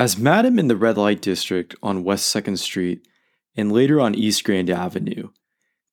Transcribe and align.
As 0.00 0.16
Madam 0.16 0.58
in 0.58 0.68
the 0.68 0.78
red 0.78 0.96
light 0.96 1.20
district 1.20 1.74
on 1.82 2.04
West 2.04 2.34
2nd 2.34 2.56
Street 2.56 3.06
and 3.54 3.70
later 3.70 4.00
on 4.00 4.14
East 4.14 4.44
Grand 4.44 4.70
Avenue, 4.70 5.28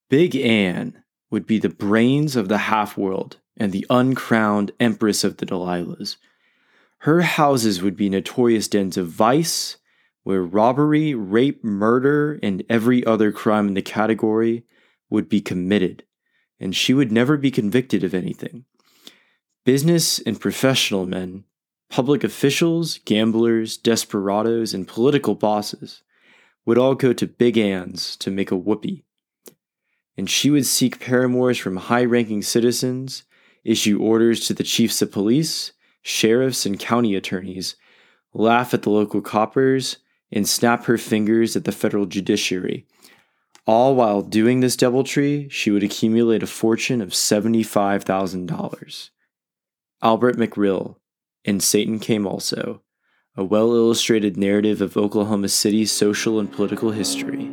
Big 0.10 0.34
Anne 0.34 1.04
would 1.30 1.46
be 1.46 1.60
the 1.60 1.68
brains 1.68 2.38
of 2.38 2.48
the 2.48 2.58
half 2.58 2.96
world 2.96 3.42
and 3.58 3.74
the 3.74 3.86
uncrowned 3.90 4.72
empress 4.80 5.26
of 5.26 5.36
the 5.36 5.46
Delilahs. 5.46 6.16
Her 7.00 7.20
houses 7.20 7.82
would 7.82 7.98
be 7.98 8.08
notorious 8.10 8.70
dens 8.70 8.96
of 8.96 9.10
vice, 9.10 9.76
where 10.24 10.42
robbery, 10.42 11.14
rape, 11.14 11.62
murder, 11.62 12.40
and 12.42 12.64
every 12.70 13.06
other 13.06 13.34
crime 13.34 13.68
in 13.68 13.74
the 13.74 13.82
category 13.82 14.64
would 15.10 15.28
be 15.28 15.42
committed, 15.42 16.06
and 16.62 16.74
she 16.74 16.94
would 16.94 17.12
never 17.12 17.36
be 17.36 17.52
convicted 17.52 18.06
of 18.06 18.14
anything. 18.14 18.64
Business 19.66 20.20
and 20.20 20.40
professional 20.40 21.06
men 21.06 21.44
Public 21.90 22.24
officials, 22.24 23.00
gamblers, 23.06 23.78
desperados, 23.78 24.74
and 24.74 24.88
political 24.88 25.36
bosses 25.36 26.04
would 26.66 26.78
all 26.78 26.96
go 26.96 27.14
to 27.14 27.26
Big 27.26 27.58
Anne's 27.58 28.18
to 28.18 28.30
make 28.30 28.52
a 28.52 28.58
whoopee. 28.58 29.06
And 30.18 30.30
she 30.30 30.50
would 30.50 30.66
seek 30.66 31.00
paramours 31.00 31.58
from 31.58 31.78
high 31.78 32.04
ranking 32.04 32.42
citizens, 32.42 33.24
issue 33.64 34.00
orders 34.00 34.46
to 34.48 34.54
the 34.54 34.64
chiefs 34.64 35.02
of 35.02 35.12
police, 35.12 35.72
sheriffs, 36.02 36.66
and 36.66 36.80
county 36.80 37.16
attorneys, 37.16 37.76
laugh 38.34 38.74
at 38.74 38.82
the 38.82 38.90
local 38.90 39.22
coppers, 39.22 39.98
and 40.32 40.48
snap 40.48 40.86
her 40.86 40.98
fingers 40.98 41.56
at 41.56 41.64
the 41.64 41.72
federal 41.72 42.06
judiciary. 42.06 42.86
All 43.66 43.96
while 43.96 44.22
doing 44.22 44.60
this 44.60 44.76
deviltry, 44.76 45.48
she 45.50 45.72
would 45.72 45.84
accumulate 45.84 46.44
a 46.44 46.48
fortune 46.48 47.02
of 47.02 47.10
$75,000. 47.10 49.10
Albert 50.02 50.38
McRill, 50.38 50.98
and 51.48 51.64
Satan 51.64 51.98
Came 51.98 52.28
Also, 52.28 52.84
a 53.36 53.44
well 53.44 53.74
illustrated 53.74 54.38
narrative 54.38 54.82
of 54.82 54.98
Oklahoma 54.98 55.50
City's 55.50 55.92
social 55.92 56.40
and 56.40 56.52
political 56.52 56.92
history. 56.92 57.50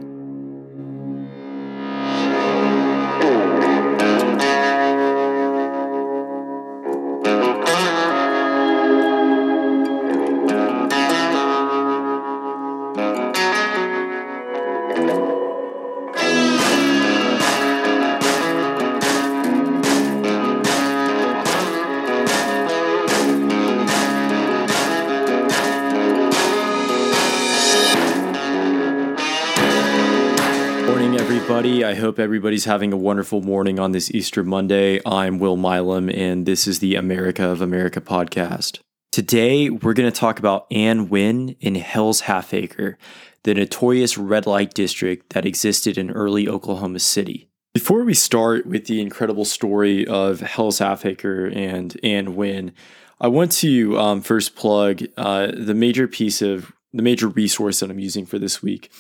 Everybody. 31.54 31.84
I 31.84 31.94
hope 31.94 32.18
everybody's 32.18 32.64
having 32.64 32.92
a 32.92 32.96
wonderful 32.96 33.40
morning 33.40 33.78
on 33.78 33.92
this 33.92 34.10
Easter 34.10 34.42
Monday. 34.42 35.00
I'm 35.06 35.38
Will 35.38 35.56
Milam, 35.56 36.10
and 36.10 36.46
this 36.46 36.66
is 36.66 36.80
the 36.80 36.96
America 36.96 37.48
of 37.48 37.60
America 37.60 38.00
podcast. 38.00 38.80
Today, 39.12 39.70
we're 39.70 39.94
going 39.94 40.10
to 40.10 40.18
talk 40.20 40.40
about 40.40 40.66
Anne 40.72 41.08
Wynn 41.08 41.54
in 41.60 41.76
Hell's 41.76 42.22
Half 42.22 42.52
Acre, 42.52 42.98
the 43.44 43.54
notorious 43.54 44.18
red 44.18 44.48
light 44.48 44.74
district 44.74 45.32
that 45.32 45.46
existed 45.46 45.96
in 45.96 46.10
early 46.10 46.48
Oklahoma 46.48 46.98
City. 46.98 47.48
Before 47.72 48.02
we 48.02 48.14
start 48.14 48.66
with 48.66 48.86
the 48.86 49.00
incredible 49.00 49.44
story 49.44 50.04
of 50.08 50.40
Hell's 50.40 50.80
Half 50.80 51.06
Acre 51.06 51.46
and 51.46 51.96
Anne 52.02 52.34
Wynn, 52.34 52.72
I 53.20 53.28
want 53.28 53.52
to 53.52 53.96
um, 53.96 54.22
first 54.22 54.56
plug 54.56 55.02
uh, 55.16 55.52
the 55.56 55.74
major 55.74 56.08
piece 56.08 56.42
of 56.42 56.72
the 56.92 57.02
major 57.02 57.28
resource 57.28 57.78
that 57.78 57.90
I'm 57.90 58.00
using 58.00 58.26
for 58.26 58.40
this 58.40 58.60
week. 58.60 58.90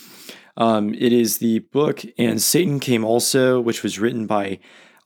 Um, 0.56 0.94
it 0.94 1.12
is 1.12 1.38
the 1.38 1.60
book 1.60 2.04
And 2.16 2.40
Satan 2.40 2.80
Came 2.80 3.04
Also, 3.04 3.60
which 3.60 3.82
was 3.82 3.98
written 3.98 4.26
by 4.26 4.60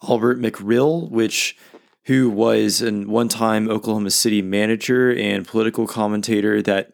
Albert 0.06 0.40
McRill, 0.40 1.10
which 1.10 1.56
who 2.04 2.30
was 2.30 2.80
a 2.80 2.90
one-time 2.90 3.68
Oklahoma 3.68 4.10
City 4.10 4.40
manager 4.40 5.12
and 5.12 5.46
political 5.46 5.86
commentator 5.86 6.62
that 6.62 6.92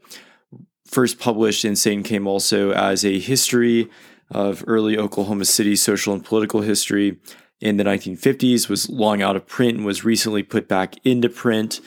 first 0.87 1.19
published 1.19 1.65
"And 1.65 1.79
Satan 1.79 2.03
Came 2.03 2.27
Also 2.27 2.73
as 2.73 3.05
a 3.05 3.19
history 3.19 3.89
of 4.31 4.65
early 4.67 4.99
Oklahoma 4.99 5.45
City 5.45 5.77
social 5.77 6.15
and 6.15 6.25
political 6.25 6.63
history 6.63 7.19
in 7.61 7.77
the 7.77 7.85
1950s, 7.85 8.69
was 8.69 8.89
long 8.89 9.23
out 9.23 9.37
of 9.37 9.47
print 9.47 9.77
and 9.77 9.87
was 9.87 10.05
recently 10.05 10.43
put 10.43 10.69
back 10.69 10.95
into 11.05 11.29
print. 11.29 11.81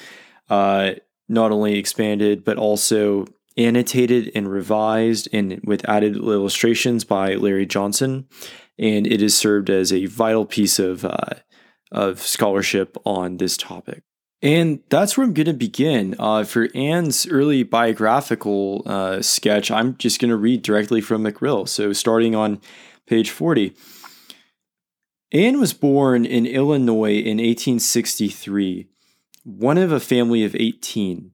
Uh, 0.49 0.91
not 1.27 1.51
only 1.51 1.77
expanded, 1.77 2.43
but 2.45 2.57
also 2.57 3.25
annotated 3.57 4.31
and 4.35 4.49
revised 4.49 5.27
and 5.33 5.59
with 5.63 5.87
added 5.89 6.15
illustrations 6.15 7.03
by 7.03 7.35
Larry 7.35 7.65
Johnson. 7.65 8.27
And 8.77 9.07
it 9.07 9.21
has 9.21 9.35
served 9.35 9.69
as 9.69 9.91
a 9.91 10.05
vital 10.05 10.45
piece 10.45 10.79
of, 10.79 11.03
uh, 11.03 11.35
of 11.91 12.21
scholarship 12.21 12.95
on 13.05 13.37
this 13.37 13.57
topic. 13.57 14.03
And 14.41 14.81
that's 14.89 15.17
where 15.17 15.25
I'm 15.25 15.33
going 15.33 15.47
to 15.47 15.53
begin. 15.53 16.15
Uh, 16.19 16.43
for 16.43 16.69
Anne's 16.75 17.27
early 17.27 17.63
biographical 17.63 18.83
uh, 18.85 19.21
sketch, 19.21 19.71
I'm 19.71 19.97
just 19.97 20.21
going 20.21 20.29
to 20.29 20.37
read 20.37 20.61
directly 20.61 21.01
from 21.01 21.23
McRill. 21.23 21.67
So, 21.67 21.91
starting 21.91 22.35
on 22.35 22.61
page 23.07 23.31
40. 23.31 23.73
Anne 25.31 25.59
was 25.59 25.73
born 25.73 26.25
in 26.25 26.45
Illinois 26.45 27.17
in 27.17 27.37
1863, 27.37 28.87
one 29.43 29.77
of 29.77 29.91
a 29.91 29.99
family 29.99 30.45
of 30.45 30.55
18. 30.55 31.31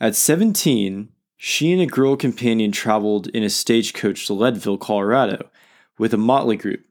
At 0.00 0.14
17, 0.14 1.08
she 1.40 1.72
and 1.72 1.80
a 1.80 1.86
girl 1.86 2.16
companion 2.16 2.72
traveled 2.72 3.28
in 3.28 3.44
a 3.44 3.48
stagecoach 3.48 4.26
to 4.26 4.34
Leadville, 4.34 4.76
Colorado, 4.76 5.48
with 5.96 6.12
a 6.12 6.18
motley 6.18 6.56
group 6.56 6.84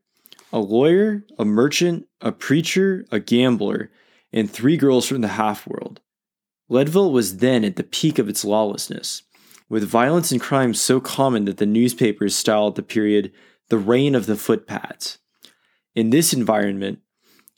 a 0.53 0.59
lawyer, 0.59 1.25
a 1.37 1.43
merchant, 1.43 2.07
a 2.21 2.31
preacher, 2.31 3.05
a 3.11 3.19
gambler, 3.19 3.91
and 4.31 4.49
three 4.49 4.77
girls 4.77 5.05
from 5.05 5.19
the 5.19 5.27
half 5.27 5.67
world. 5.67 5.99
Leadville 6.69 7.11
was 7.11 7.37
then 7.37 7.65
at 7.65 7.75
the 7.75 7.83
peak 7.83 8.17
of 8.17 8.29
its 8.29 8.45
lawlessness, 8.45 9.23
with 9.67 9.83
violence 9.83 10.31
and 10.31 10.39
crime 10.39 10.73
so 10.73 11.01
common 11.01 11.43
that 11.43 11.57
the 11.57 11.65
newspapers 11.65 12.33
styled 12.33 12.77
the 12.77 12.81
period 12.81 13.33
the 13.67 13.77
reign 13.77 14.15
of 14.15 14.25
the 14.25 14.37
footpads. 14.37 15.17
In 15.93 16.11
this 16.11 16.31
environment, 16.31 16.99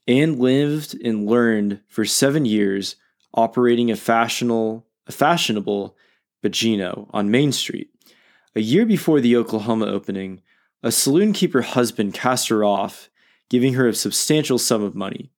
Anne 0.07 0.39
lived 0.39 0.99
and 1.03 1.27
learned 1.27 1.81
for 1.87 2.05
seven 2.05 2.45
years, 2.45 2.95
operating 3.35 3.91
a 3.91 3.95
fashionable, 3.95 4.87
a 5.05 5.11
fashionable 5.11 5.95
bagnio 6.43 7.09
on 7.11 7.31
Main 7.31 7.51
Street. 7.51 7.89
A 8.55 8.61
year 8.61 8.85
before 8.85 9.21
the 9.21 9.35
Oklahoma 9.35 9.85
opening, 9.85 10.41
a 10.81 10.91
saloon 10.91 11.33
keeper 11.33 11.61
husband 11.61 12.13
cast 12.13 12.47
her 12.49 12.63
off, 12.63 13.09
giving 13.49 13.73
her 13.73 13.87
a 13.87 13.93
substantial 13.93 14.57
sum 14.57 14.81
of 14.83 14.95
money. 14.95 15.31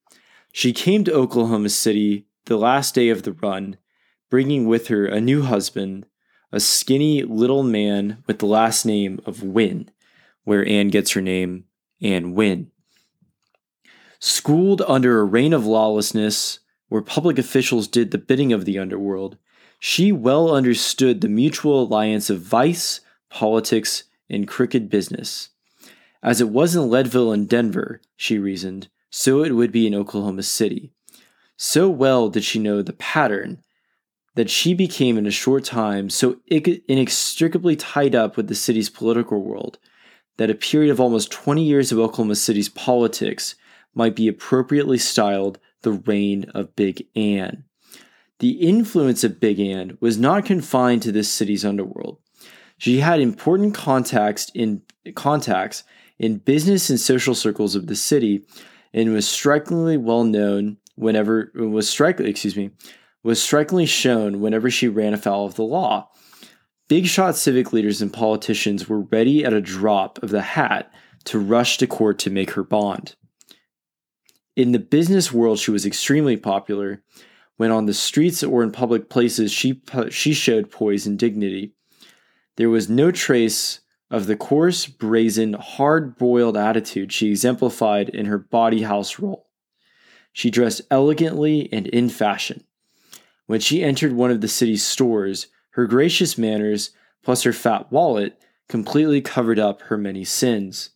She 0.52 0.74
came 0.74 1.04
to 1.04 1.14
Oklahoma 1.14 1.70
City 1.70 2.26
the 2.46 2.58
last 2.58 2.94
day 2.94 3.10
of 3.10 3.24
the 3.24 3.34
run, 3.34 3.78
bringing 4.30 4.66
with 4.68 4.88
her 4.88 5.06
a 5.06 5.22
new 5.22 5.42
husband, 5.42 6.06
a 6.52 6.60
skinny 6.60 7.24
little 7.24 7.64
man 7.64 8.24
with 8.28 8.40
the 8.40 8.46
last 8.46 8.86
name 8.86 9.20
of 9.26 9.44
Wynn, 9.44 9.90
where 10.44 10.66
Anne 10.66 10.90
gets 10.90 11.12
her 11.12 11.22
name, 11.22 11.66
Anne 12.02 12.34
Wynn. 12.34 12.72
Schooled 14.20 14.82
under 14.88 15.20
a 15.20 15.26
reign 15.26 15.54
of 15.54 15.66
lawlessness, 15.66 16.60
where 16.90 17.02
public 17.02 17.40
officials 17.40 17.88
did 17.88 18.12
the 18.12 18.18
bidding 18.18 18.52
of 18.52 18.66
the 18.66 18.78
underworld, 18.78 19.38
she 19.84 20.12
well 20.12 20.54
understood 20.54 21.22
the 21.22 21.28
mutual 21.28 21.82
alliance 21.82 22.30
of 22.30 22.40
vice, 22.40 23.02
politics, 23.32 24.04
and 24.30 24.48
crooked 24.48 24.92
business. 24.92 25.50
As 26.22 26.40
it 26.40 26.50
was 26.50 26.76
in 26.76 26.88
Leadville 26.88 27.32
and 27.32 27.50
Denver, 27.50 28.00
she 28.16 28.38
reasoned, 28.38 28.90
so 29.10 29.44
it 29.44 29.54
would 29.54 29.72
be 29.72 29.88
in 29.88 29.96
Oklahoma 29.96 30.44
City. 30.44 30.94
So 31.58 31.90
well 31.90 32.30
did 32.30 32.44
she 32.44 32.60
know 32.60 32.84
the 32.84 32.94
pattern 32.94 33.64
that 34.36 34.52
she 34.52 34.76
became 34.76 35.18
in 35.18 35.26
a 35.26 35.32
short 35.32 35.66
time 35.66 36.12
so 36.12 36.38
inextricably 36.48 37.76
tied 37.76 38.14
up 38.14 38.38
with 38.38 38.50
the 38.50 38.56
city's 38.56 38.90
political 38.92 39.42
world 39.42 39.80
that 40.38 40.52
a 40.52 40.56
period 40.56 40.92
of 40.92 41.02
almost 41.02 41.32
20 41.32 41.64
years 41.64 41.92
of 41.92 41.98
Oklahoma 41.98 42.36
City's 42.36 42.70
politics 42.70 43.56
might 43.96 44.16
be 44.16 44.28
appropriately 44.28 45.00
styled 45.00 45.58
the 45.82 45.94
reign 45.94 46.46
of 46.54 46.76
Big 46.76 47.08
Anne. 47.16 47.64
The 48.42 48.54
influence 48.54 49.24
of 49.24 49.40
Big 49.40 49.60
Anne 49.60 50.00
was 50.02 50.18
not 50.18 50.46
confined 50.46 51.04
to 51.04 51.12
this 51.12 51.32
city's 51.32 51.64
underworld. 51.64 52.18
She 52.80 52.98
had 52.98 53.20
important 53.20 53.76
contacts 53.76 54.50
in 54.56 54.82
contacts 55.14 55.84
in 56.18 56.38
business 56.38 56.90
and 56.90 57.00
social 57.00 57.36
circles 57.36 57.76
of 57.76 57.86
the 57.86 57.96
city, 57.96 58.48
and 58.96 59.14
was 59.14 59.30
strikingly 59.30 59.96
well 59.96 60.24
known 60.24 60.78
whenever 60.96 61.52
was 61.54 61.88
strikingly 61.88 62.32
excuse 62.32 62.58
me 62.58 62.72
was 63.24 63.40
strikingly 63.40 63.86
shown 63.86 64.42
whenever 64.42 64.72
she 64.72 64.88
ran 64.88 65.14
afoul 65.14 65.46
of 65.46 65.54
the 65.54 65.62
law. 65.62 66.10
Big 66.90 67.06
shot 67.06 67.36
civic 67.36 67.72
leaders 67.72 68.02
and 68.02 68.12
politicians 68.12 68.90
were 68.90 69.02
ready 69.02 69.46
at 69.46 69.54
a 69.54 69.62
drop 69.62 70.22
of 70.24 70.32
the 70.32 70.42
hat 70.42 70.92
to 71.26 71.38
rush 71.38 71.78
to 71.78 71.86
court 71.86 72.18
to 72.18 72.32
make 72.32 72.52
her 72.52 72.64
bond. 72.64 73.16
In 74.56 74.72
the 74.72 74.80
business 74.80 75.32
world, 75.32 75.60
she 75.60 75.70
was 75.70 75.86
extremely 75.86 76.38
popular, 76.38 77.04
when 77.62 77.70
on 77.70 77.86
the 77.86 77.94
streets 77.94 78.42
or 78.42 78.64
in 78.64 78.72
public 78.72 79.08
places 79.08 79.52
she, 79.52 79.80
she 80.10 80.34
showed 80.34 80.72
poise 80.72 81.06
and 81.06 81.20
dignity. 81.20 81.76
There 82.58 82.72
was 82.72 82.90
no 82.90 83.12
trace 83.12 83.82
of 84.10 84.26
the 84.26 84.36
coarse, 84.36 84.88
brazen, 84.88 85.54
hard 85.54 86.18
boiled 86.18 86.58
attitude 86.58 87.14
she 87.14 87.30
exemplified 87.30 88.10
in 88.10 88.26
her 88.26 88.40
bawdy 88.40 88.82
house 88.82 89.20
role. 89.20 89.48
She 90.34 90.50
dressed 90.50 90.82
elegantly 90.90 91.72
and 91.72 91.86
in 91.86 92.10
fashion. 92.10 92.64
When 93.46 93.60
she 93.60 93.84
entered 93.84 94.14
one 94.14 94.32
of 94.32 94.42
the 94.42 94.48
city's 94.48 94.84
stores, 94.84 95.46
her 95.74 95.86
gracious 95.86 96.40
manners, 96.40 96.90
plus 97.22 97.44
her 97.44 97.54
fat 97.54 97.92
wallet, 97.92 98.42
completely 98.70 99.22
covered 99.22 99.60
up 99.60 99.84
her 99.84 100.00
many 100.00 100.24
sins. 100.24 100.90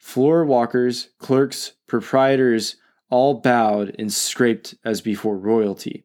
Floor 0.00 0.44
walkers, 0.44 1.10
clerks, 1.20 1.74
proprietors 1.86 2.74
all 3.10 3.34
bowed 3.40 3.94
and 3.98 4.12
scraped 4.12 4.74
as 4.84 5.00
before 5.00 5.36
royalty. 5.36 6.04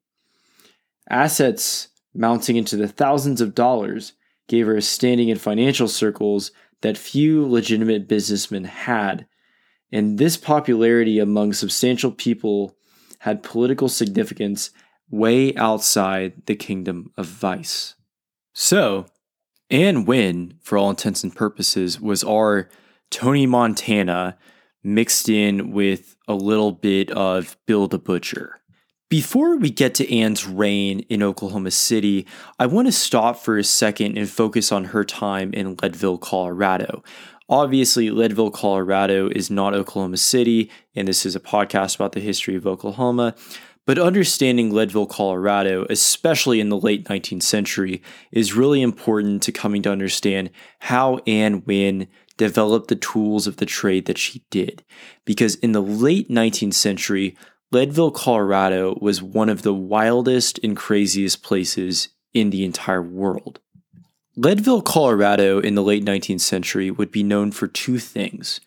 Assets 1.10 1.90
mounting 2.14 2.56
into 2.56 2.76
the 2.76 2.88
thousands 2.88 3.42
of 3.42 3.56
dollars 3.56 4.14
gave 4.48 4.68
her 4.68 4.76
a 4.76 4.82
standing 4.82 5.30
in 5.30 5.38
financial 5.38 5.88
circles 5.88 6.52
that 6.82 6.98
few 6.98 7.48
legitimate 7.48 8.08
businessmen 8.08 8.66
had. 8.66 9.26
And 9.92 10.18
this 10.18 10.38
popularity 10.38 11.20
among 11.20 11.54
substantial 11.54 12.12
people 12.12 12.76
had 13.20 13.44
political 13.44 13.88
significance 13.88 14.72
way 15.10 15.56
outside 15.56 16.46
the 16.46 16.56
kingdom 16.56 17.12
of 17.18 17.26
vice. 17.28 17.96
So, 18.54 19.06
Anne 19.70 20.06
Wynn, 20.06 20.56
for 20.62 20.78
all 20.78 20.90
intents 20.90 21.24
and 21.24 21.36
purposes, 21.36 22.00
was 22.00 22.24
our 22.24 22.70
Tony 23.10 23.46
Montana 23.46 24.38
mixed 24.84 25.30
in 25.30 25.72
with 25.72 26.16
a 26.28 26.34
little 26.34 26.72
bit 26.72 27.12
of 27.12 27.58
Bill 27.66 27.88
the 27.88 28.00
Butcher. 28.00 28.62
Before 29.10 29.58
we 29.58 29.70
get 29.70 29.94
to 29.96 30.16
Anne's 30.16 30.48
reign 30.48 31.02
in 31.10 31.22
Oklahoma 31.22 31.72
City, 31.72 32.26
I 32.58 32.66
want 32.66 32.88
to 32.88 32.94
stop 32.94 33.38
for 33.38 33.58
a 33.58 33.64
second 33.64 34.18
and 34.18 34.30
focus 34.30 34.72
on 34.72 34.86
her 34.86 35.04
time 35.04 35.54
in 35.54 35.76
Leadville, 35.82 36.18
Colorado. 36.18 37.04
Obviously, 37.50 38.10
Leadville, 38.10 38.52
Colorado 38.52 39.28
is 39.28 39.52
not 39.52 39.74
Oklahoma 39.74 40.16
City, 40.16 40.72
and 40.96 41.10
this 41.10 41.26
is 41.26 41.36
a 41.36 41.42
podcast 41.42 41.96
about 41.96 42.14
the 42.14 42.22
history 42.22 42.56
of 42.56 42.66
Oklahoma. 42.66 43.36
But 43.86 44.00
understanding 44.00 44.72
Leadville, 44.72 45.08
Colorado, 45.08 45.86
especially 45.90 46.62
in 46.62 46.70
the 46.70 46.78
late 46.78 47.04
19th 47.04 47.44
century, 47.44 48.02
is 48.32 48.54
really 48.54 48.82
important 48.82 49.44
to 49.44 49.52
coming 49.52 49.82
to 49.82 49.92
understand 49.92 50.52
how 50.80 51.18
Anne 51.28 51.64
Wynn 51.66 52.08
developed 52.42 52.88
the 52.88 52.96
tools 52.96 53.46
of 53.46 53.58
the 53.58 53.68
trade 53.68 54.08
that 54.08 54.18
she 54.18 54.44
did. 54.50 54.84
Because 55.26 55.54
in 55.58 55.74
the 55.74 55.82
late 55.82 56.28
19th 56.28 56.74
century, 56.74 57.38
Leadville, 57.72 58.10
Colorado 58.10 58.98
was 59.00 59.22
one 59.22 59.48
of 59.48 59.62
the 59.62 59.76
wildest 59.76 60.60
and 60.64 60.76
craziest 60.76 61.44
places 61.44 62.10
in 62.34 62.50
the 62.50 62.66
entire 62.66 63.04
world. 63.04 63.60
Leadville, 64.36 64.82
Colorado 64.82 65.60
in 65.60 65.76
the 65.76 65.84
late 65.84 66.04
19th 66.04 66.42
century 66.42 66.90
would 66.90 67.12
be 67.12 67.22
known 67.22 67.52
for 67.52 67.68
two 67.68 68.00
things. 68.00 68.60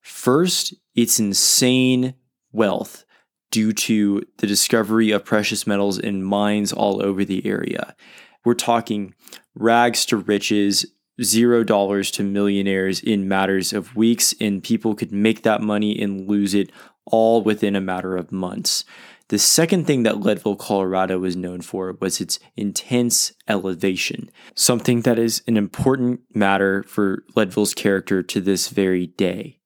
First, 0.00 0.72
its 0.94 1.18
insane 1.18 2.14
wealth 2.52 3.04
due 3.50 3.72
to 3.72 4.22
the 4.36 4.46
discovery 4.46 5.10
of 5.10 5.24
precious 5.24 5.66
metals 5.66 5.98
in 5.98 6.22
mines 6.22 6.72
all 6.72 7.02
over 7.02 7.24
the 7.24 7.44
area. 7.44 7.96
We're 8.44 8.54
talking 8.54 9.14
rags 9.56 10.06
to 10.06 10.18
riches, 10.18 10.86
zero 11.22 11.64
dollars 11.64 12.10
to 12.12 12.22
millionaires 12.22 13.00
in 13.00 13.28
matters 13.28 13.72
of 13.72 13.96
weeks, 13.96 14.34
and 14.40 14.62
people 14.62 14.94
could 14.94 15.12
make 15.12 15.42
that 15.42 15.60
money 15.60 16.00
and 16.00 16.28
lose 16.28 16.54
it 16.54 16.70
all 17.06 17.42
within 17.42 17.74
a 17.74 17.80
matter 17.80 18.16
of 18.16 18.32
months. 18.32 18.84
The 19.28 19.38
second 19.38 19.86
thing 19.86 20.04
that 20.04 20.20
Leadville, 20.20 20.56
Colorado 20.56 21.18
was 21.18 21.36
known 21.36 21.60
for 21.60 21.92
was 22.00 22.20
its 22.20 22.38
intense 22.56 23.32
elevation, 23.46 24.30
something 24.54 25.02
that 25.02 25.18
is 25.18 25.42
an 25.46 25.58
important 25.58 26.20
matter 26.34 26.82
for 26.84 27.24
Leadville's 27.36 27.74
character 27.74 28.22
to 28.22 28.40
this 28.40 28.68
very 28.68 29.08
day. 29.08 29.58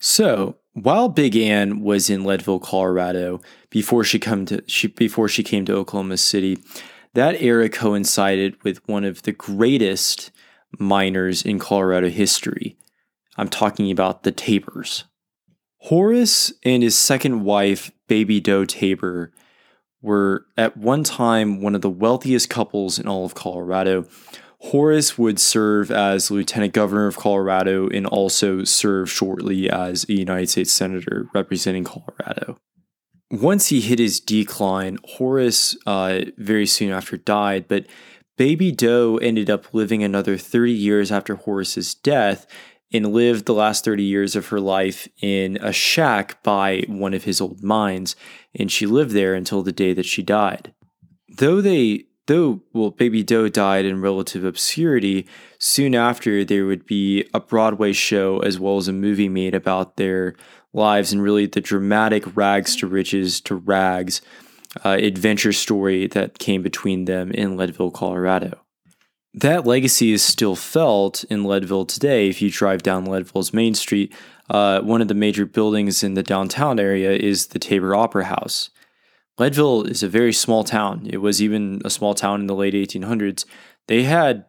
So, 0.00 0.56
while 0.72 1.08
Big 1.08 1.36
Anne 1.36 1.80
was 1.80 2.08
in 2.08 2.24
Leadville, 2.24 2.58
Colorado, 2.58 3.40
before 3.68 4.02
she 4.02 4.18
come 4.18 4.46
to 4.46 4.62
she, 4.66 4.88
before 4.88 5.28
she 5.28 5.42
came 5.42 5.66
to 5.66 5.76
Oklahoma 5.76 6.16
City, 6.16 6.58
that 7.12 7.40
era 7.42 7.68
coincided 7.68 8.62
with 8.64 8.86
one 8.88 9.04
of 9.04 9.22
the 9.22 9.32
greatest 9.32 10.30
miners 10.78 11.42
in 11.42 11.58
Colorado 11.58 12.08
history. 12.08 12.76
I'm 13.36 13.48
talking 13.48 13.90
about 13.90 14.22
the 14.22 14.32
Tabors. 14.32 15.04
Horace 15.78 16.52
and 16.64 16.82
his 16.82 16.96
second 16.96 17.44
wife, 17.44 17.90
Baby 18.08 18.40
Doe 18.40 18.64
Tabor, 18.64 19.32
were 20.00 20.46
at 20.56 20.76
one 20.76 21.04
time 21.04 21.60
one 21.60 21.74
of 21.74 21.80
the 21.80 21.90
wealthiest 21.90 22.48
couples 22.48 22.98
in 22.98 23.08
all 23.08 23.24
of 23.24 23.34
Colorado. 23.34 24.06
Horace 24.58 25.18
would 25.18 25.38
serve 25.38 25.90
as 25.90 26.30
lieutenant 26.30 26.72
governor 26.72 27.06
of 27.06 27.18
Colorado 27.18 27.88
and 27.88 28.06
also 28.06 28.64
serve 28.64 29.10
shortly 29.10 29.68
as 29.68 30.04
a 30.08 30.14
United 30.14 30.48
States 30.48 30.72
senator 30.72 31.28
representing 31.34 31.84
Colorado. 31.84 32.58
Once 33.30 33.68
he 33.68 33.80
hit 33.80 33.98
his 33.98 34.20
decline, 34.20 34.98
Horace 35.04 35.76
uh, 35.86 36.20
very 36.38 36.66
soon 36.66 36.92
after 36.92 37.16
died, 37.16 37.66
but 37.68 37.86
Baby 38.36 38.72
Doe 38.72 39.16
ended 39.18 39.48
up 39.48 39.72
living 39.72 40.02
another 40.02 40.36
30 40.36 40.72
years 40.72 41.12
after 41.12 41.36
Horace's 41.36 41.94
death 41.94 42.46
and 42.92 43.12
lived 43.12 43.46
the 43.46 43.54
last 43.54 43.84
30 43.84 44.02
years 44.02 44.34
of 44.36 44.48
her 44.48 44.60
life 44.60 45.08
in 45.20 45.56
a 45.60 45.72
shack 45.72 46.42
by 46.42 46.84
one 46.88 47.14
of 47.14 47.24
his 47.24 47.40
old 47.40 47.62
mines, 47.62 48.16
and 48.54 48.70
she 48.70 48.86
lived 48.86 49.12
there 49.12 49.34
until 49.34 49.62
the 49.62 49.72
day 49.72 49.92
that 49.92 50.06
she 50.06 50.22
died. 50.22 50.74
Though 51.28 51.60
they 51.60 52.06
though 52.26 52.62
well 52.72 52.90
baby 52.90 53.22
doe 53.22 53.48
died 53.48 53.84
in 53.84 54.00
relative 54.00 54.44
obscurity 54.44 55.26
soon 55.58 55.94
after 55.94 56.42
there 56.42 56.64
would 56.64 56.86
be 56.86 57.28
a 57.34 57.40
broadway 57.40 57.92
show 57.92 58.38
as 58.38 58.58
well 58.58 58.78
as 58.78 58.88
a 58.88 58.92
movie 58.92 59.28
made 59.28 59.54
about 59.54 59.96
their 59.96 60.34
lives 60.72 61.12
and 61.12 61.22
really 61.22 61.44
the 61.44 61.60
dramatic 61.60 62.34
rags 62.34 62.76
to 62.76 62.86
riches 62.86 63.42
to 63.42 63.54
rags 63.54 64.22
uh, 64.84 64.90
adventure 64.90 65.52
story 65.52 66.06
that 66.08 66.38
came 66.38 66.62
between 66.62 67.04
them 67.04 67.30
in 67.30 67.56
leadville 67.56 67.90
colorado 67.90 68.64
that 69.34 69.66
legacy 69.66 70.12
is 70.12 70.22
still 70.22 70.54
felt 70.54 71.24
in 71.24 71.42
Leadville 71.42 71.86
today. 71.86 72.28
If 72.28 72.40
you 72.40 72.50
drive 72.50 72.84
down 72.84 73.04
Leadville's 73.04 73.52
Main 73.52 73.74
Street, 73.74 74.14
uh, 74.48 74.80
one 74.80 75.02
of 75.02 75.08
the 75.08 75.14
major 75.14 75.44
buildings 75.44 76.04
in 76.04 76.14
the 76.14 76.22
downtown 76.22 76.78
area 76.78 77.12
is 77.12 77.48
the 77.48 77.58
Tabor 77.58 77.96
Opera 77.96 78.26
House. 78.26 78.70
Leadville 79.36 79.82
is 79.82 80.04
a 80.04 80.08
very 80.08 80.32
small 80.32 80.62
town. 80.62 81.08
It 81.10 81.16
was 81.16 81.42
even 81.42 81.82
a 81.84 81.90
small 81.90 82.14
town 82.14 82.40
in 82.40 82.46
the 82.46 82.54
late 82.54 82.74
1800s. 82.74 83.44
They 83.88 84.04
had 84.04 84.44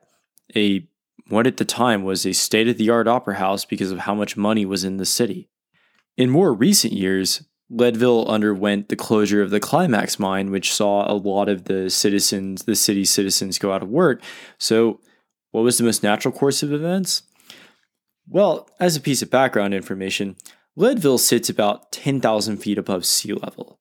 a 0.56 0.88
what 1.30 1.48
at 1.48 1.58
the 1.58 1.66
time 1.66 2.04
was 2.04 2.24
a 2.24 2.34
state 2.34 2.68
of 2.68 2.78
the 2.78 2.92
art 2.92 3.08
opera 3.08 3.38
house 3.38 3.66
because 3.66 3.90
of 3.90 4.00
how 4.00 4.14
much 4.14 4.38
money 4.38 4.64
was 4.64 4.84
in 4.84 4.98
the 4.98 5.06
city. 5.08 5.50
In 6.18 6.30
more 6.30 6.54
recent 6.54 6.94
years, 6.94 7.44
Leadville 7.70 8.28
underwent 8.28 8.90
the 8.90 8.96
closure 8.96 9.42
of 9.42 9.50
the 9.50 9.60
Climax 9.60 10.20
mine, 10.20 10.52
which 10.52 10.74
saw 10.74 11.12
a 11.12 11.14
lot 11.14 11.50
of 11.50 11.66
the 11.66 11.90
citizens, 11.90 12.64
the 12.64 12.76
city's 12.76 13.10
citizens, 13.10 13.58
go 13.58 13.72
out 13.72 13.82
of 13.82 13.90
work. 13.90 14.22
So, 14.58 15.00
what 15.52 15.64
was 15.64 15.78
the 15.78 15.84
most 15.84 16.04
natural 16.04 16.34
course 16.34 16.62
of 16.62 16.72
events? 16.72 17.24
Well, 18.28 18.70
as 18.80 18.96
a 18.96 19.02
piece 19.02 19.22
of 19.22 19.30
background 19.30 19.74
information, 19.74 20.36
Leadville 20.76 21.18
sits 21.18 21.50
about 21.50 21.92
10,000 21.92 22.58
feet 22.58 22.78
above 22.78 23.06
sea 23.06 23.34
level. 23.34 23.80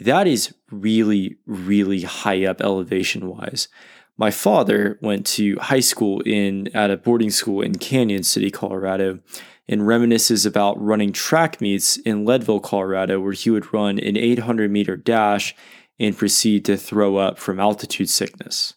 That 0.00 0.26
is 0.26 0.52
really, 0.70 1.36
really 1.46 2.02
high 2.02 2.44
up 2.44 2.60
elevation 2.60 3.28
wise. 3.28 3.68
My 4.16 4.30
father 4.30 4.98
went 5.00 5.26
to 5.26 5.56
high 5.56 5.80
school 5.80 6.20
in 6.20 6.74
at 6.74 6.90
a 6.90 6.96
boarding 6.96 7.30
school 7.30 7.60
in 7.60 7.74
Cañon 7.74 8.24
City, 8.24 8.50
Colorado, 8.50 9.20
and 9.68 9.82
reminisces 9.82 10.46
about 10.46 10.80
running 10.82 11.12
track 11.12 11.60
meets 11.60 11.96
in 11.96 12.24
Leadville, 12.24 12.60
Colorado, 12.60 13.20
where 13.20 13.32
he 13.32 13.50
would 13.50 13.72
run 13.72 13.98
an 13.98 14.16
800 14.16 14.70
meter 14.70 14.96
dash 14.96 15.54
and 15.98 16.16
proceed 16.16 16.64
to 16.64 16.76
throw 16.76 17.16
up 17.16 17.38
from 17.38 17.60
altitude 17.60 18.10
sickness. 18.10 18.74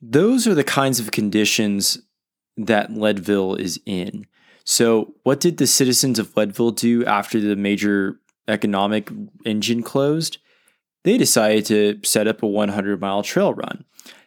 Those 0.00 0.46
are 0.46 0.54
the 0.54 0.64
kinds 0.64 1.00
of 1.00 1.10
conditions 1.10 2.02
that 2.56 2.92
Leadville 2.92 3.54
is 3.54 3.80
in. 3.86 4.26
So, 4.64 5.14
what 5.22 5.40
did 5.40 5.56
the 5.56 5.66
citizens 5.66 6.18
of 6.18 6.36
Leadville 6.36 6.70
do 6.70 7.04
after 7.04 7.40
the 7.40 7.56
major 7.56 8.20
economic 8.46 9.10
engine 9.44 9.82
closed? 9.82 10.38
They 11.04 11.18
decided 11.18 11.66
to 11.66 12.00
set 12.04 12.28
up 12.28 12.42
a 12.42 12.46
100 12.46 13.00
mile 13.00 13.22
trail 13.22 13.54
run. 13.54 13.84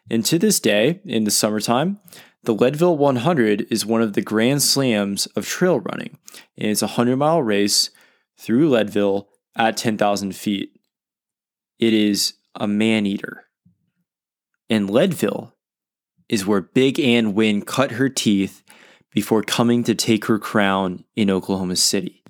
And 0.09 0.25
to 0.25 0.37
this 0.37 0.59
day, 0.59 0.99
in 1.05 1.23
the 1.23 1.31
summertime, 1.31 1.99
the 2.45 2.53
Leadville 2.53 2.97
100 2.97 3.67
is 3.69 3.85
one 3.85 4.01
of 4.01 4.13
the 4.13 4.21
grand 4.21 4.61
slams 4.63 5.25
of 5.27 5.47
trail 5.47 5.79
running, 5.79 6.17
and 6.57 6.69
it's 6.69 6.81
a 6.81 6.87
100 6.87 7.17
mile 7.17 7.41
race 7.41 7.89
through 8.37 8.69
Leadville 8.69 9.29
at 9.55 9.77
10,000 9.77 10.35
feet. 10.35 10.71
It 11.79 11.93
is 11.93 12.33
a 12.55 12.67
man 12.67 13.05
eater. 13.05 13.45
And 14.69 14.89
Leadville 14.89 15.53
is 16.29 16.45
where 16.45 16.61
Big 16.61 16.99
Anne 16.99 17.33
Wynn 17.33 17.61
cut 17.61 17.91
her 17.91 18.09
teeth 18.09 18.63
before 19.11 19.43
coming 19.43 19.83
to 19.83 19.95
take 19.95 20.25
her 20.25 20.39
crown 20.39 21.05
in 21.15 21.29
Oklahoma 21.29 21.75
City. 21.75 22.23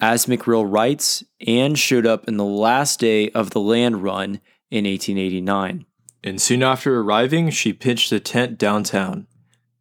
As 0.00 0.26
McRill 0.26 0.70
writes, 0.70 1.24
Anne 1.46 1.74
showed 1.74 2.06
up 2.06 2.26
in 2.26 2.36
the 2.36 2.44
last 2.44 3.00
day 3.00 3.30
of 3.30 3.50
the 3.50 3.60
land 3.60 4.02
run 4.02 4.40
in 4.70 4.84
1889. 4.84 5.86
And 6.22 6.40
soon 6.40 6.62
after 6.62 7.00
arriving, 7.00 7.50
she 7.50 7.72
pitched 7.72 8.10
a 8.10 8.20
tent 8.20 8.58
downtown. 8.58 9.26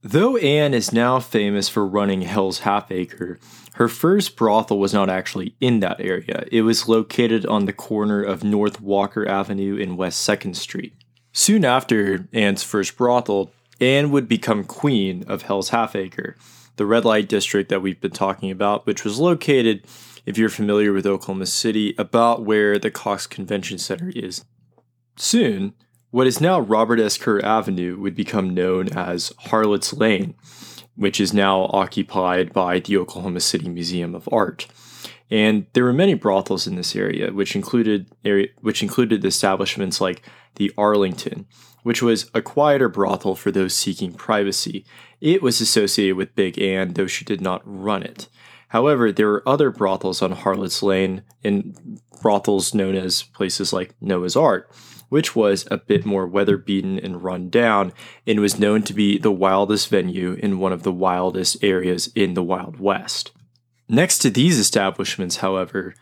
Though 0.06 0.36
Anne 0.36 0.74
is 0.74 0.92
now 0.92 1.22
famous 1.22 1.70
for 1.70 1.88
running 1.88 2.24
Hell's 2.24 2.60
Half 2.60 2.92
Acre, 2.92 3.40
her 3.76 3.88
first 3.88 4.36
brothel 4.36 4.78
was 4.78 4.94
not 4.94 5.10
actually 5.10 5.56
in 5.62 5.80
that 5.80 6.02
area. 6.02 6.44
It 6.52 6.64
was 6.64 6.90
located 6.90 7.46
on 7.46 7.64
the 7.64 7.72
corner 7.72 8.22
of 8.22 8.44
North 8.44 8.82
Walker 8.82 9.26
Avenue 9.26 9.82
and 9.82 9.98
West 9.98 10.28
2nd 10.28 10.58
Street. 10.58 10.94
Soon 11.32 11.64
after 11.64 12.28
Anne's 12.34 12.64
first 12.64 12.98
brothel, 12.98 13.54
Anne 13.80 14.12
would 14.12 14.28
become 14.28 14.66
queen 14.66 15.24
of 15.26 15.44
Hell's 15.44 15.70
Half 15.70 15.96
Acre, 15.96 16.36
the 16.76 16.86
red 16.86 17.06
light 17.06 17.30
district 17.30 17.70
that 17.70 17.82
we've 17.82 18.02
been 18.02 18.12
talking 18.12 18.52
about, 18.52 18.86
which 18.86 19.06
was 19.06 19.20
located, 19.20 19.86
if 20.26 20.38
you're 20.38 20.50
familiar 20.50 20.92
with 20.92 21.08
Oklahoma 21.08 21.46
City, 21.46 21.96
about 21.98 22.44
where 22.44 22.78
the 22.78 22.92
Cox 22.92 23.26
Convention 23.26 23.78
Center 23.78 24.12
is. 24.14 24.44
Soon, 25.16 25.76
what 26.14 26.28
is 26.28 26.40
now 26.40 26.60
Robert 26.60 27.00
S. 27.00 27.18
Kerr 27.18 27.44
Avenue 27.44 27.98
would 28.00 28.14
become 28.14 28.54
known 28.54 28.88
as 28.90 29.34
Harlot's 29.40 29.94
Lane, 29.94 30.36
which 30.96 31.20
is 31.20 31.34
now 31.34 31.64
occupied 31.74 32.54
by 32.54 32.78
the 32.78 32.98
Oklahoma 32.98 33.40
City 33.40 33.68
Museum 33.68 34.14
of 34.14 34.30
Art. 34.32 34.68
And 35.32 35.66
there 35.74 35.86
were 35.86 35.92
many 35.92 36.14
brothels 36.14 36.68
in 36.68 36.76
this 36.76 36.96
area, 36.96 37.34
which 37.34 37.56
included 37.56 38.12
area, 38.24 38.50
which 38.62 38.84
included 38.84 39.26
establishments 39.26 40.00
like 40.00 40.22
the 40.54 40.72
Arlington, 40.78 41.48
which 41.82 42.04
was 42.04 42.30
a 42.36 42.44
quieter 42.44 42.90
brothel 42.90 43.34
for 43.34 43.50
those 43.50 43.74
seeking 43.74 44.14
privacy. 44.14 44.86
It 45.20 45.42
was 45.42 45.62
associated 45.62 46.16
with 46.16 46.36
Big 46.36 46.62
Anne, 46.62 46.94
though 46.94 47.08
she 47.08 47.26
did 47.26 47.42
not 47.42 47.64
run 47.66 48.04
it. 48.04 48.30
However, 48.68 49.12
there 49.12 49.30
were 49.30 49.50
other 49.50 49.72
brothels 49.72 50.22
on 50.22 50.34
Harlot's 50.34 50.84
Lane 50.84 51.24
and 51.44 52.00
brothels 52.22 52.76
known 52.76 52.94
as 52.94 53.24
places 53.24 53.74
like 53.74 53.96
Noah's 54.00 54.36
Ark, 54.36 54.72
which 55.14 55.36
was 55.36 55.68
a 55.70 55.78
bit 55.78 56.08
more 56.08 56.26
weather 56.26 56.58
beaten 56.58 56.98
and 56.98 57.24
run 57.24 57.48
down 57.48 57.94
and 58.26 58.40
was 58.40 58.58
known 58.58 58.82
to 58.82 58.96
be 58.96 59.16
the 59.20 59.32
wildest 59.32 59.88
venue 59.88 60.34
in 60.42 60.58
one 60.58 60.74
of 60.74 60.82
the 60.82 60.92
wildest 60.92 61.64
areas 61.64 62.08
in 62.16 62.34
the 62.34 62.42
Wild 62.42 62.80
West. 62.80 63.30
Next 63.88 64.18
to 64.20 64.32
these 64.32 64.58
establishments, 64.58 65.36
however, 65.36 65.94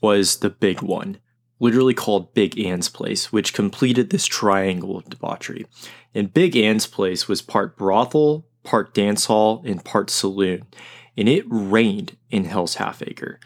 was 0.00 0.36
the 0.36 0.48
big 0.48 0.80
one, 0.80 1.18
literally 1.58 1.92
called 1.92 2.34
Big 2.34 2.56
Anne's 2.56 2.88
Place, 2.88 3.32
which 3.32 3.52
completed 3.52 4.10
this 4.10 4.26
triangle 4.26 4.96
of 4.96 5.10
debauchery. 5.10 5.66
And 6.14 6.32
Big 6.32 6.56
Anne's 6.56 6.86
Place 6.86 7.26
was 7.26 7.42
part 7.42 7.76
brothel, 7.76 8.46
part 8.62 8.94
dance 8.94 9.24
hall, 9.24 9.64
and 9.66 9.84
part 9.84 10.08
saloon, 10.08 10.68
and 11.16 11.28
it 11.28 11.44
reigned 11.48 12.16
in 12.30 12.44
Hell's 12.44 12.76
Half 12.76 13.02
Acre 13.02 13.40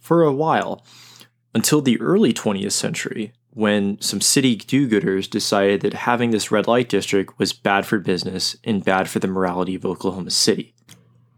for 0.00 0.22
a 0.22 0.32
while 0.32 0.82
until 1.54 1.82
the 1.82 2.00
early 2.00 2.32
20th 2.32 2.72
century 2.72 3.34
when 3.56 3.98
some 4.02 4.20
city 4.20 4.54
do 4.54 4.86
gooders 4.86 5.28
decided 5.30 5.80
that 5.80 5.94
having 5.94 6.30
this 6.30 6.50
red 6.50 6.66
light 6.66 6.90
district 6.90 7.38
was 7.38 7.54
bad 7.54 7.86
for 7.86 7.98
business 7.98 8.54
and 8.64 8.84
bad 8.84 9.08
for 9.08 9.18
the 9.18 9.26
morality 9.26 9.74
of 9.74 9.86
Oklahoma 9.86 10.30
City. 10.30 10.74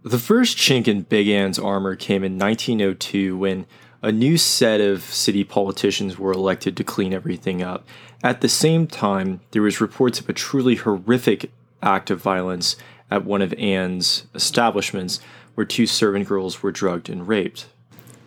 The 0.03 0.19
first 0.19 0.59
chink 0.59 0.89
in 0.89 1.03
Big 1.03 1.29
Anne's 1.29 1.61
armor 1.61 1.95
came 1.95 2.25
in 2.25 2.37
1902 2.37 3.39
when 3.39 3.67
a 4.03 4.11
new 4.11 4.37
set 4.37 4.81
of 4.81 5.05
city 5.05 5.45
politicians 5.45 6.19
were 6.19 6.33
elected 6.33 6.77
to 6.77 6.83
clean 6.83 7.13
everything 7.13 7.63
up. 7.63 7.87
At 8.25 8.41
the 8.41 8.49
same 8.49 8.89
time, 8.89 9.41
there 9.53 9.63
was 9.63 9.81
reports 9.81 10.19
of 10.19 10.29
a 10.29 10.33
truly 10.33 10.75
horrific 10.75 11.53
act 11.85 12.11
of 12.11 12.21
violence 12.21 12.75
at 13.13 13.25
one 13.25 13.43
of 13.43 13.55
Anne's 13.55 14.27
establishments 14.35 15.21
where 15.55 15.65
two 15.65 15.87
servant 15.87 16.27
girls 16.27 16.65
were 16.65 16.73
drugged 16.73 17.09
and 17.09 17.29
raped. 17.29 17.67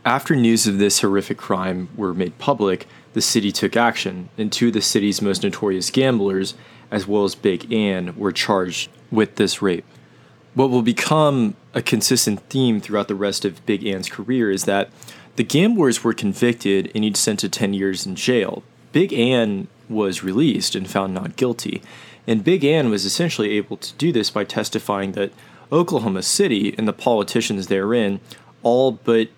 After 0.05 0.33
news 0.33 0.65
of 0.65 0.77
this 0.77 1.01
horrific 1.01 1.37
crime 1.37 1.89
were 1.97 2.13
made 2.13 2.39
public, 2.39 2.87
the 3.13 3.21
city 3.21 3.51
took 3.51 3.75
action, 3.75 4.29
and 4.37 4.51
two 4.51 4.67
of 4.67 4.73
the 4.73 4.81
city's 4.81 5.21
most 5.21 5.43
notorious 5.43 5.89
gamblers, 5.89 6.53
as 6.89 7.07
well 7.07 7.23
as 7.23 7.35
Big 7.35 7.71
Anne, 7.71 8.15
were 8.17 8.31
charged 8.31 8.89
with 9.11 9.35
this 9.35 9.61
rape. 9.61 9.85
What 10.53 10.69
will 10.69 10.81
become 10.81 11.55
a 11.73 11.81
consistent 11.81 12.41
theme 12.49 12.81
throughout 12.81 13.07
the 13.07 13.15
rest 13.15 13.45
of 13.45 13.65
Big 13.65 13.85
Anne's 13.85 14.09
career 14.09 14.51
is 14.51 14.65
that 14.65 14.89
the 15.37 15.43
gamblers 15.43 16.03
were 16.03 16.13
convicted 16.13 16.91
and 16.93 17.05
each 17.05 17.15
sent 17.15 17.39
to 17.39 17.49
10 17.49 17.73
years 17.73 18.05
in 18.05 18.15
jail. 18.15 18.63
Big 18.91 19.13
Anne 19.13 19.67
was 19.87 20.23
released 20.23 20.75
and 20.75 20.89
found 20.89 21.13
not 21.13 21.37
guilty. 21.37 21.81
And 22.27 22.43
Big 22.43 22.65
Anne 22.65 22.89
was 22.89 23.05
essentially 23.05 23.51
able 23.51 23.77
to 23.77 23.93
do 23.93 24.11
this 24.11 24.29
by 24.29 24.43
testifying 24.43 25.13
that 25.13 25.31
Oklahoma 25.71 26.21
City 26.21 26.75
and 26.77 26.87
the 26.87 26.93
politicians 26.93 27.67
therein 27.67 28.19
all 28.61 28.91
but 28.91 29.29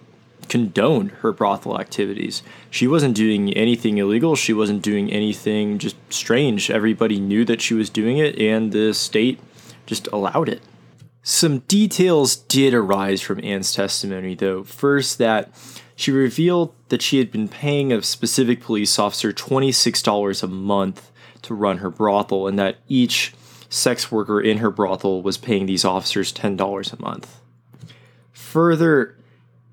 condoned 0.50 1.12
her 1.22 1.32
brothel 1.32 1.80
activities. 1.80 2.44
She 2.70 2.88
wasn't 2.88 3.16
doing 3.16 3.54
anything 3.54 3.98
illegal. 3.98 4.36
She 4.36 4.54
wasn't 4.54 4.82
doing 4.82 5.12
anything 5.12 5.78
just 5.78 5.96
strange. 6.10 6.70
Everybody 6.70 7.20
knew 7.20 7.46
that 7.46 7.62
she 7.62 7.74
was 7.74 7.90
doing 7.90 8.18
it, 8.18 8.38
and 8.40 8.72
the 8.72 8.94
state 8.94 9.40
just 9.86 10.08
allowed 10.08 10.50
it. 10.50 10.62
Some 11.22 11.60
details 11.60 12.36
did 12.36 12.74
arise 12.74 13.22
from 13.22 13.44
Anne's 13.44 13.74
testimony, 13.74 14.36
though. 14.36 14.64
First, 14.64 15.18
that 15.20 15.54
she 15.96 16.12
revealed 16.12 16.74
that 16.90 17.02
she 17.02 17.20
had 17.20 17.32
been 17.32 17.48
paying 17.48 17.94
a 17.94 18.02
specific 18.02 18.62
police 18.62 19.00
officer 19.00 19.32
$26 19.32 20.44
a 20.44 20.48
month 20.48 21.12
to 21.44 21.54
run 21.54 21.78
her 21.78 21.90
brothel, 21.90 22.48
and 22.48 22.60
that 22.60 22.78
each 22.88 23.34
sex 23.70 24.12
worker 24.12 24.40
in 24.40 24.58
her 24.58 24.70
brothel 24.70 25.22
was 25.22 25.38
paying 25.38 25.66
these 25.66 25.86
officers 25.86 26.32
$10 26.34 26.94
a 26.94 27.02
month. 27.02 27.40
Further, 28.32 29.16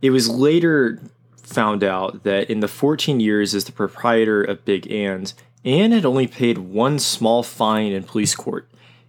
it 0.02 0.10
was 0.10 0.28
later 0.28 1.00
found 1.36 1.82
out 1.82 2.22
that 2.22 2.48
in 2.48 2.60
the 2.60 2.68
14 2.68 3.20
years 3.20 3.54
as 3.54 3.64
the 3.64 3.72
proprietor 3.72 4.42
of 4.42 4.64
Big 4.64 4.90
Anne's, 4.90 5.34
Anne 5.64 5.92
had 5.92 6.06
only 6.06 6.26
paid 6.26 6.58
one 6.58 6.98
small 6.98 7.42
fine 7.42 7.92
in 7.92 8.02
police 8.04 8.34
court 8.34 8.68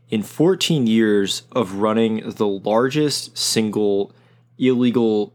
in 0.09 0.21
14 0.21 0.85
years 0.87 1.43
of 1.53 1.75
running 1.75 2.29
the 2.31 2.47
largest 2.47 3.37
single 3.37 4.11
illegal 4.57 5.33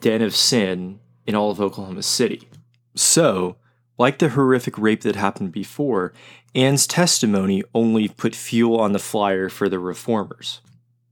den 0.00 0.20
of 0.22 0.34
sin 0.34 0.98
in 1.26 1.34
all 1.34 1.50
of 1.50 1.60
Oklahoma 1.60 2.02
City. 2.02 2.48
So, 2.94 3.56
like 3.98 4.18
the 4.18 4.30
horrific 4.30 4.76
rape 4.76 5.02
that 5.02 5.16
happened 5.16 5.52
before, 5.52 6.12
Anne's 6.54 6.86
testimony 6.86 7.62
only 7.74 8.08
put 8.08 8.34
fuel 8.34 8.80
on 8.80 8.92
the 8.92 8.98
fire 8.98 9.48
for 9.48 9.68
the 9.68 9.78
reformers. 9.78 10.60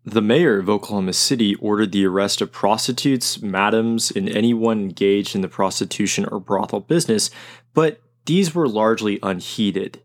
The 0.07 0.21
mayor 0.21 0.59
of 0.59 0.69
Oklahoma 0.69 1.15
City 1.15 1.55
ordered 1.55 1.93
the 1.93 2.05
arrest 2.05 2.43
of 2.43 2.53
prostitutes, 2.53 3.41
madams, 3.41 4.11
and 4.11 4.29
anyone 4.29 4.81
engaged 4.81 5.35
in 5.35 5.41
the 5.41 5.49
prostitution 5.49 6.27
or 6.27 6.39
brothel 6.41 6.81
business, 6.81 7.31
but 7.73 8.03
these 8.27 8.55
were 8.55 8.69
largely 8.69 9.19
unheeded. 9.23 10.03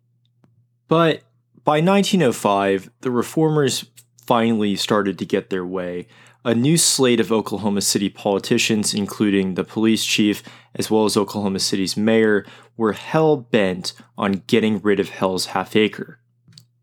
But 0.88 1.24
by 1.65 1.82
1905, 1.82 2.89
the 3.01 3.12
reformers 3.12 3.86
finally 4.25 4.77
started 4.77 5.20
to 5.20 5.25
get 5.25 5.50
their 5.50 5.65
way. 5.65 6.08
A 6.46 6.56
new 6.56 6.77
slate 6.77 7.20
of 7.20 7.32
Oklahoma 7.32 7.82
City 7.82 8.08
politicians, 8.08 8.94
including 8.94 9.56
the 9.56 9.65
police 9.65 10.06
chief 10.06 10.41
as 10.75 10.89
well 10.89 11.03
as 11.03 11.18
Oklahoma 11.18 11.60
City's 11.60 11.98
mayor, 11.98 12.46
were 12.77 12.94
hell 12.94 13.36
bent 13.36 13.91
on 14.18 14.44
getting 14.48 14.79
rid 14.79 15.01
of 15.01 15.10
Hell's 15.10 15.48
Half 15.48 15.75
Acre. 15.75 16.20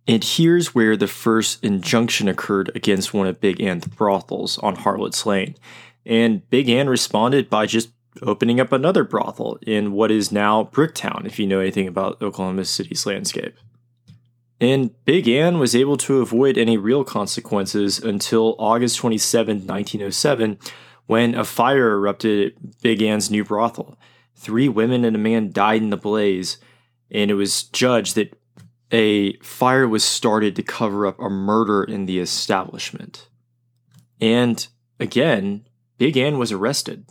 And 0.08 0.22
here's 0.22 0.74
where 0.74 0.96
the 0.96 1.08
first 1.08 1.64
injunction 1.64 2.28
occurred 2.28 2.70
against 2.74 3.12
one 3.12 3.26
of 3.26 3.40
Big 3.40 3.60
Anne's 3.60 3.86
brothels 3.86 4.58
on 4.58 4.76
Harlot's 4.76 5.26
Lane. 5.26 5.56
And 6.04 6.48
Big 6.48 6.68
Anne 6.68 6.88
responded 6.88 7.50
by 7.50 7.66
just 7.66 7.90
opening 8.22 8.60
up 8.60 8.72
another 8.72 9.04
brothel 9.04 9.58
in 9.62 9.92
what 9.92 10.10
is 10.10 10.30
now 10.30 10.64
Bricktown, 10.64 11.26
if 11.26 11.38
you 11.38 11.46
know 11.46 11.60
anything 11.60 11.88
about 11.88 12.22
Oklahoma 12.22 12.64
City's 12.64 13.04
landscape. 13.04 13.56
And 14.60 14.94
Big 15.04 15.28
Anne 15.28 15.58
was 15.58 15.74
able 15.74 15.96
to 15.98 16.20
avoid 16.20 16.56
any 16.56 16.78
real 16.78 17.04
consequences 17.04 17.98
until 17.98 18.56
August 18.58 18.96
27, 18.96 19.66
1907, 19.66 20.58
when 21.06 21.34
a 21.34 21.44
fire 21.44 21.92
erupted 21.92 22.52
at 22.52 22.80
Big 22.80 23.02
Anne's 23.02 23.30
new 23.30 23.44
brothel. 23.44 23.98
Three 24.34 24.68
women 24.68 25.04
and 25.04 25.16
a 25.16 25.18
man 25.18 25.52
died 25.52 25.82
in 25.82 25.90
the 25.90 25.96
blaze, 25.96 26.58
and 27.10 27.30
it 27.30 27.34
was 27.34 27.64
judged 27.64 28.14
that 28.14 28.38
a 28.90 29.36
fire 29.38 29.88
was 29.88 30.04
started 30.04 30.56
to 30.56 30.62
cover 30.62 31.06
up 31.06 31.18
a 31.20 31.28
murder 31.28 31.82
in 31.82 32.06
the 32.06 32.18
establishment. 32.18 33.28
And 34.20 34.66
again, 35.00 35.66
Big 35.98 36.16
Anne 36.16 36.38
was 36.38 36.52
arrested. 36.52 37.06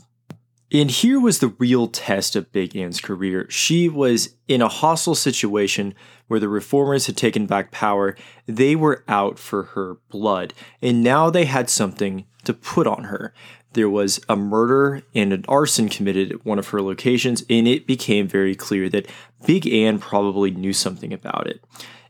And 0.71 0.89
here 0.89 1.19
was 1.19 1.39
the 1.39 1.53
real 1.59 1.87
test 1.87 2.35
of 2.35 2.51
Big 2.51 2.75
Anne's 2.75 2.99
career. 2.99 3.45
She 3.49 3.87
was 3.87 4.35
in 4.47 4.61
a 4.61 4.67
hostile 4.67 5.15
situation 5.15 5.93
where 6.27 6.39
the 6.39 6.49
reformers 6.49 7.05
had 7.05 7.15
taken 7.15 7.45
back 7.45 7.71
power. 7.71 8.15
They 8.47 8.75
were 8.75 9.03
out 9.07 9.37
for 9.37 9.63
her 9.63 9.97
blood, 10.09 10.53
and 10.81 11.03
now 11.03 11.29
they 11.29 11.45
had 11.45 11.69
something 11.69 12.25
to 12.45 12.53
put 12.53 12.87
on 12.87 13.05
her. 13.05 13.33
There 13.73 13.89
was 13.89 14.19
a 14.27 14.35
murder 14.35 15.03
and 15.13 15.33
an 15.33 15.45
arson 15.47 15.89
committed 15.89 16.31
at 16.31 16.45
one 16.45 16.57
of 16.57 16.69
her 16.69 16.81
locations, 16.81 17.43
and 17.49 17.67
it 17.67 17.85
became 17.85 18.27
very 18.27 18.55
clear 18.55 18.89
that 18.89 19.07
Big 19.45 19.67
Anne 19.67 19.99
probably 19.99 20.49
knew 20.49 20.73
something 20.73 21.13
about 21.13 21.47
it. 21.47 21.63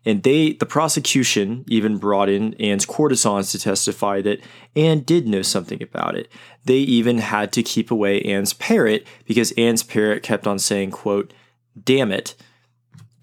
And 0.06 0.22
they, 0.22 0.54
the 0.54 0.68
prosecution, 0.68 1.66
even 1.68 1.98
brought 1.98 2.30
in 2.30 2.54
Anne's 2.56 2.86
courtesans 2.86 3.52
to 3.52 3.60
testify 3.60 4.22
that 4.22 4.40
Anne 4.76 5.00
did 5.00 5.28
know 5.28 5.42
something 5.42 5.82
about 5.82 6.16
it. 6.16 6.32
They 6.64 6.78
even 6.78 7.18
had 7.18 7.52
to 7.54 7.64
keep 7.64 7.90
away 7.90 8.22
Anne's 8.22 8.54
parrot 8.54 9.08
because 9.26 9.52
Anne's 9.54 9.82
parrot 9.82 10.22
kept 10.22 10.46
on 10.46 10.60
saying, 10.60 10.92
quote, 10.92 11.34
damn 11.84 12.12
it. 12.12 12.36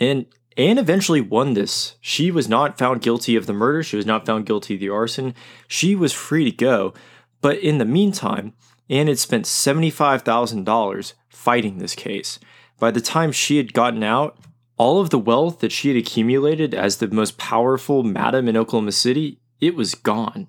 And 0.00 0.26
Anne 0.56 0.78
eventually 0.78 1.20
won 1.20 1.54
this. 1.54 1.94
She 2.00 2.30
was 2.30 2.48
not 2.48 2.78
found 2.78 3.00
guilty 3.00 3.36
of 3.36 3.46
the 3.46 3.52
murder. 3.52 3.82
She 3.82 3.96
was 3.96 4.06
not 4.06 4.26
found 4.26 4.46
guilty 4.46 4.74
of 4.74 4.80
the 4.80 4.90
arson. 4.90 5.34
She 5.68 5.94
was 5.94 6.12
free 6.12 6.44
to 6.44 6.50
go. 6.50 6.92
But 7.40 7.58
in 7.58 7.78
the 7.78 7.84
meantime, 7.84 8.54
Anne 8.90 9.06
had 9.06 9.18
spent 9.18 9.44
$75,000 9.44 11.12
fighting 11.28 11.78
this 11.78 11.94
case. 11.94 12.38
By 12.78 12.90
the 12.90 13.00
time 13.00 13.32
she 13.32 13.56
had 13.56 13.72
gotten 13.72 14.02
out, 14.02 14.36
all 14.76 15.00
of 15.00 15.10
the 15.10 15.18
wealth 15.18 15.60
that 15.60 15.72
she 15.72 15.88
had 15.88 15.96
accumulated 15.96 16.74
as 16.74 16.96
the 16.96 17.08
most 17.08 17.38
powerful 17.38 18.02
madam 18.02 18.48
in 18.48 18.56
Oklahoma 18.56 18.92
City, 18.92 19.40
it 19.60 19.74
was 19.74 19.94
gone. 19.94 20.48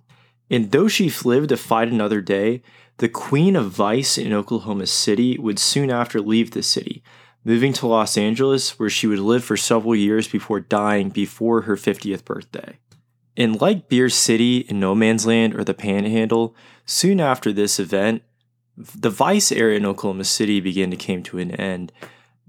And 0.50 0.72
though 0.72 0.88
she 0.88 1.12
lived 1.24 1.50
to 1.50 1.58
fight 1.58 1.88
another 1.88 2.22
day, 2.22 2.62
the 2.98 3.10
queen 3.10 3.56
of 3.56 3.72
vice 3.72 4.18
in 4.18 4.34
Oklahoma 4.34 4.86
City 4.86 5.38
would 5.38 5.60
soon 5.60 5.89
after 5.89 6.22
leave 6.22 6.51
the 6.51 6.63
city, 6.63 7.03
moving 7.44 7.74
to 7.74 7.88
Los 7.88 8.18
Angeles, 8.18 8.77
where 8.77 8.89
she 8.89 9.08
would 9.08 9.20
live 9.20 9.44
for 9.44 9.58
several 9.58 9.96
years 9.96 10.27
before 10.27 10.60
dying 10.60 11.10
before 11.10 11.62
her 11.62 11.75
50th 11.75 12.24
birthday. 12.24 12.77
And 13.36 13.60
like 13.60 13.89
Beer 13.89 14.10
City 14.10 14.60
in 14.60 14.80
No 14.80 14.94
Man's 14.94 15.25
Land 15.25 15.56
or 15.56 15.63
the 15.63 15.74
Panhandle, 15.74 16.56
soon 16.86 17.20
after 17.20 17.51
this 17.51 17.80
event, 17.80 18.22
the 18.77 19.10
vice 19.10 19.51
area 19.51 19.77
in 19.77 19.86
Oklahoma 19.86 20.24
City 20.24 20.60
began 20.60 20.92
to 20.92 20.98
come 20.98 21.24
to 21.24 21.39
an 21.39 21.51
end. 21.51 21.92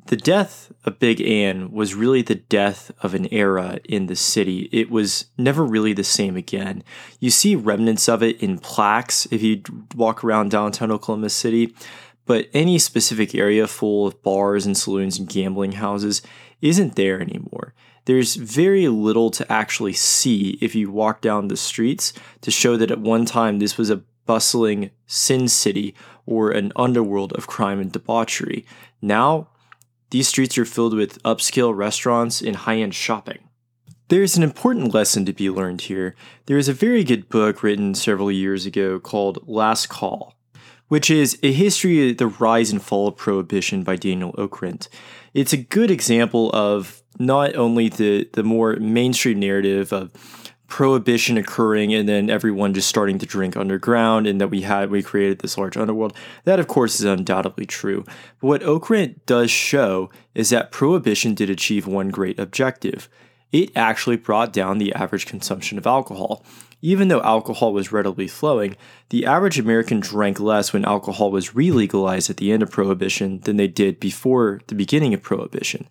The 0.06 0.16
death 0.18 0.70
of 0.84 0.98
Big 0.98 1.22
Anne 1.22 1.72
was 1.72 1.94
really 1.94 2.20
the 2.20 2.34
death 2.34 2.90
of 3.00 3.14
an 3.14 3.26
era 3.32 3.78
in 3.84 4.04
the 4.06 4.16
city. 4.16 4.68
It 4.70 4.90
was 4.90 5.26
never 5.38 5.64
really 5.64 5.94
the 5.94 6.04
same 6.04 6.36
again. 6.36 6.84
You 7.20 7.30
see 7.30 7.56
remnants 7.56 8.06
of 8.06 8.22
it 8.22 8.42
in 8.42 8.58
plaques 8.58 9.26
if 9.30 9.42
you 9.42 9.62
walk 9.94 10.22
around 10.22 10.50
downtown 10.50 10.92
Oklahoma 10.92 11.30
City, 11.30 11.74
but 12.26 12.48
any 12.52 12.78
specific 12.78 13.34
area 13.34 13.66
full 13.66 14.06
of 14.06 14.22
bars 14.22 14.66
and 14.66 14.76
saloons 14.76 15.18
and 15.18 15.26
gambling 15.26 15.72
houses 15.72 16.20
isn't 16.60 16.96
there 16.96 17.18
anymore. 17.20 17.72
There's 18.04 18.34
very 18.34 18.88
little 18.88 19.30
to 19.30 19.50
actually 19.50 19.94
see 19.94 20.58
if 20.60 20.74
you 20.74 20.90
walk 20.90 21.22
down 21.22 21.48
the 21.48 21.56
streets 21.56 22.12
to 22.42 22.50
show 22.50 22.76
that 22.76 22.90
at 22.90 23.00
one 23.00 23.24
time 23.24 23.58
this 23.58 23.78
was 23.78 23.88
a 23.88 24.02
bustling 24.26 24.90
sin 25.06 25.48
city 25.48 25.94
or 26.26 26.50
an 26.50 26.72
underworld 26.76 27.32
of 27.32 27.46
crime 27.46 27.80
and 27.80 27.90
debauchery. 27.90 28.66
Now, 29.00 29.48
these 30.10 30.28
streets 30.28 30.56
are 30.58 30.64
filled 30.64 30.94
with 30.94 31.22
upscale 31.22 31.76
restaurants 31.76 32.40
and 32.40 32.56
high 32.56 32.78
end 32.78 32.94
shopping. 32.94 33.48
There's 34.08 34.36
an 34.36 34.42
important 34.42 34.92
lesson 34.92 35.24
to 35.26 35.32
be 35.32 35.48
learned 35.48 35.82
here. 35.82 36.14
There 36.46 36.58
is 36.58 36.68
a 36.68 36.74
very 36.74 37.04
good 37.04 37.28
book 37.28 37.62
written 37.62 37.94
several 37.94 38.30
years 38.30 38.66
ago 38.66 39.00
called 39.00 39.48
Last 39.48 39.88
Call 39.88 40.34
which 40.88 41.10
is 41.10 41.38
A 41.42 41.52
History 41.52 42.10
of 42.10 42.18
the 42.18 42.26
Rise 42.26 42.70
and 42.70 42.82
Fall 42.82 43.08
of 43.08 43.16
Prohibition 43.16 43.82
by 43.82 43.96
Daniel 43.96 44.32
Okrent. 44.34 44.88
It's 45.32 45.52
a 45.52 45.56
good 45.56 45.90
example 45.90 46.50
of 46.52 47.02
not 47.18 47.56
only 47.56 47.88
the, 47.88 48.28
the 48.32 48.42
more 48.42 48.76
mainstream 48.76 49.40
narrative 49.40 49.92
of 49.92 50.12
prohibition 50.74 51.38
occurring 51.38 51.94
and 51.94 52.08
then 52.08 52.28
everyone 52.28 52.74
just 52.74 52.88
starting 52.88 53.16
to 53.16 53.24
drink 53.24 53.56
underground 53.56 54.26
and 54.26 54.40
that 54.40 54.48
we 54.48 54.62
had 54.62 54.90
we 54.90 55.04
created 55.04 55.38
this 55.38 55.56
large 55.56 55.76
underworld 55.76 56.12
that 56.42 56.58
of 56.58 56.66
course 56.66 56.98
is 56.98 57.04
undoubtedly 57.04 57.64
true. 57.64 58.04
But 58.40 58.48
what 58.48 58.62
okrent 58.62 59.24
does 59.24 59.52
show 59.52 60.10
is 60.34 60.50
that 60.50 60.72
prohibition 60.72 61.32
did 61.32 61.48
achieve 61.48 61.86
one 61.86 62.08
great 62.08 62.40
objective. 62.40 63.08
It 63.52 63.70
actually 63.76 64.16
brought 64.16 64.52
down 64.52 64.78
the 64.78 64.92
average 64.94 65.26
consumption 65.26 65.78
of 65.78 65.86
alcohol. 65.86 66.44
Even 66.82 67.06
though 67.06 67.22
alcohol 67.22 67.72
was 67.72 67.92
readily 67.92 68.26
flowing, 68.26 68.76
the 69.10 69.26
average 69.26 69.60
American 69.60 70.00
drank 70.00 70.40
less 70.40 70.72
when 70.72 70.84
alcohol 70.84 71.30
was 71.30 71.54
re 71.54 71.70
legalized 71.70 72.30
at 72.30 72.38
the 72.38 72.50
end 72.50 72.64
of 72.64 72.72
Prohibition 72.72 73.38
than 73.42 73.58
they 73.58 73.68
did 73.68 74.00
before 74.00 74.60
the 74.66 74.74
beginning 74.74 75.14
of 75.14 75.22
Prohibition. 75.22 75.86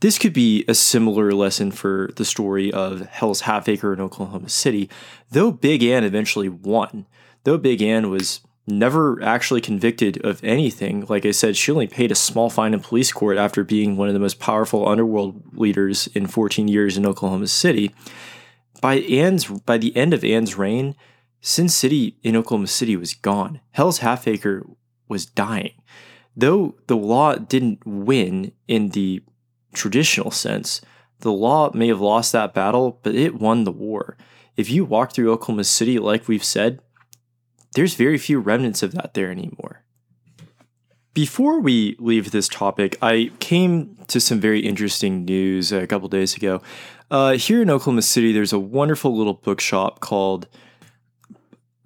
This 0.00 0.18
could 0.18 0.32
be 0.32 0.64
a 0.68 0.74
similar 0.74 1.32
lesson 1.32 1.72
for 1.72 2.10
the 2.16 2.24
story 2.24 2.72
of 2.72 3.00
Hell's 3.06 3.42
Half 3.42 3.68
Acre 3.68 3.92
in 3.92 4.00
Oklahoma 4.00 4.48
City, 4.48 4.88
though 5.30 5.50
Big 5.50 5.82
Anne 5.82 6.04
eventually 6.04 6.48
won. 6.48 7.06
Though 7.44 7.58
Big 7.58 7.82
Anne 7.82 8.10
was 8.10 8.40
never 8.66 9.20
actually 9.22 9.60
convicted 9.60 10.24
of 10.24 10.44
anything. 10.44 11.06
Like 11.08 11.24
I 11.24 11.30
said, 11.30 11.56
she 11.56 11.72
only 11.72 11.86
paid 11.86 12.12
a 12.12 12.14
small 12.14 12.50
fine 12.50 12.74
in 12.74 12.80
police 12.80 13.10
court 13.12 13.38
after 13.38 13.64
being 13.64 13.96
one 13.96 14.08
of 14.08 14.14
the 14.14 14.20
most 14.20 14.38
powerful 14.38 14.86
underworld 14.86 15.58
leaders 15.58 16.06
in 16.08 16.26
14 16.26 16.68
years 16.68 16.96
in 16.96 17.06
Oklahoma 17.06 17.46
City 17.46 17.92
by 18.80 18.96
Anne's 18.96 19.46
by 19.46 19.78
the 19.78 19.96
end 19.96 20.14
of 20.14 20.24
Anne's 20.24 20.56
reign, 20.56 20.94
Sin 21.40 21.68
City 21.68 22.16
in 22.22 22.36
Oklahoma 22.36 22.66
City 22.66 22.96
was 22.96 23.14
gone. 23.14 23.60
Hell's 23.70 23.98
Half 23.98 24.26
Acre 24.26 24.66
was 25.08 25.26
dying. 25.26 25.72
Though 26.36 26.76
the 26.86 26.96
law 26.96 27.34
didn't 27.36 27.86
win 27.86 28.52
in 28.66 28.90
the 28.90 29.22
traditional 29.72 30.30
sense, 30.30 30.80
the 31.20 31.32
law 31.32 31.70
may 31.74 31.88
have 31.88 32.00
lost 32.00 32.32
that 32.32 32.54
battle, 32.54 33.00
but 33.02 33.14
it 33.14 33.34
won 33.34 33.64
the 33.64 33.72
war. 33.72 34.16
If 34.56 34.70
you 34.70 34.84
walk 34.84 35.12
through 35.12 35.32
Oklahoma 35.32 35.64
City, 35.64 35.98
like 35.98 36.28
we've 36.28 36.44
said, 36.44 36.80
there's 37.74 37.94
very 37.94 38.18
few 38.18 38.40
remnants 38.40 38.82
of 38.82 38.92
that 38.92 39.14
there 39.14 39.30
anymore. 39.30 39.84
Before 41.14 41.60
we 41.60 41.96
leave 41.98 42.30
this 42.30 42.48
topic, 42.48 42.96
I 43.02 43.32
came 43.40 43.96
to 44.06 44.20
some 44.20 44.40
very 44.40 44.60
interesting 44.60 45.24
news 45.24 45.72
a 45.72 45.86
couple 45.86 46.08
days 46.08 46.36
ago. 46.36 46.62
Uh, 47.10 47.32
here 47.32 47.62
in 47.62 47.70
Oklahoma 47.70 48.02
City, 48.02 48.32
there's 48.32 48.52
a 48.52 48.58
wonderful 48.58 49.16
little 49.16 49.34
bookshop 49.34 50.00
called 50.00 50.46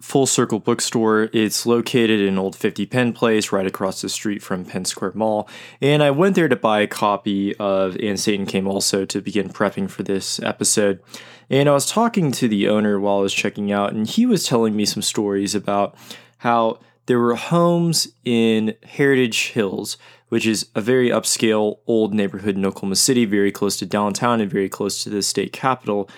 Full 0.03 0.27
Circle 0.27 0.59
Bookstore. 0.59 1.31
It's 1.33 1.65
located 1.65 2.21
in 2.21 2.37
Old 2.37 2.57
50 2.57 2.87
Penn 2.87 3.13
Place, 3.13 3.53
right 3.53 3.67
across 3.67 4.03
the 4.03 4.09
street 4.09 4.43
from 4.43 4.65
Penn 4.65 4.85
Square 4.85 5.13
Mall. 5.15 5.49
And 5.81 6.03
I 6.03 6.11
went 6.11 6.35
there 6.35 6.49
to 6.49 6.57
buy 6.57 6.81
a 6.81 6.87
copy 6.89 7.55
of 7.57 7.97
And 7.97 8.19
Satan 8.19 8.45
Came 8.45 8.67
Also 8.67 9.05
to 9.05 9.21
begin 9.21 9.49
prepping 9.49 9.89
for 9.89 10.03
this 10.03 10.41
episode. 10.41 11.01
And 11.49 11.69
I 11.69 11.73
was 11.73 11.89
talking 11.89 12.33
to 12.33 12.49
the 12.49 12.69
owner 12.69 12.99
while 12.99 13.19
I 13.19 13.23
was 13.23 13.33
checking 13.33 13.71
out, 13.71 13.93
and 13.93 14.09
he 14.09 14.27
was 14.27 14.45
telling 14.45 14.75
me 14.75 14.85
some 14.85 15.03
stories 15.03 15.55
about 15.55 15.95
how 16.39 16.81
there 17.07 17.21
were 17.21 17.37
homes 17.37 18.09
in 18.25 18.75
Heritage 18.83 19.51
Hills 19.51 19.97
which 20.33 20.47
is 20.47 20.71
a 20.75 20.81
very 20.81 21.11
upscale 21.11 21.81
old 21.87 22.15
neighborhood 22.15 22.57
in 22.57 22.65
Oklahoma 22.65 22.97
City, 22.97 23.27
very 23.27 23.53
close 23.53 23.77
to 23.77 23.85
downtown 23.85 24.41
and 24.41 24.51
very 24.51 24.67
close 24.67 25.05
to 25.05 25.11
the 25.11 25.21
state 25.21 25.53
capital, 25.53 26.09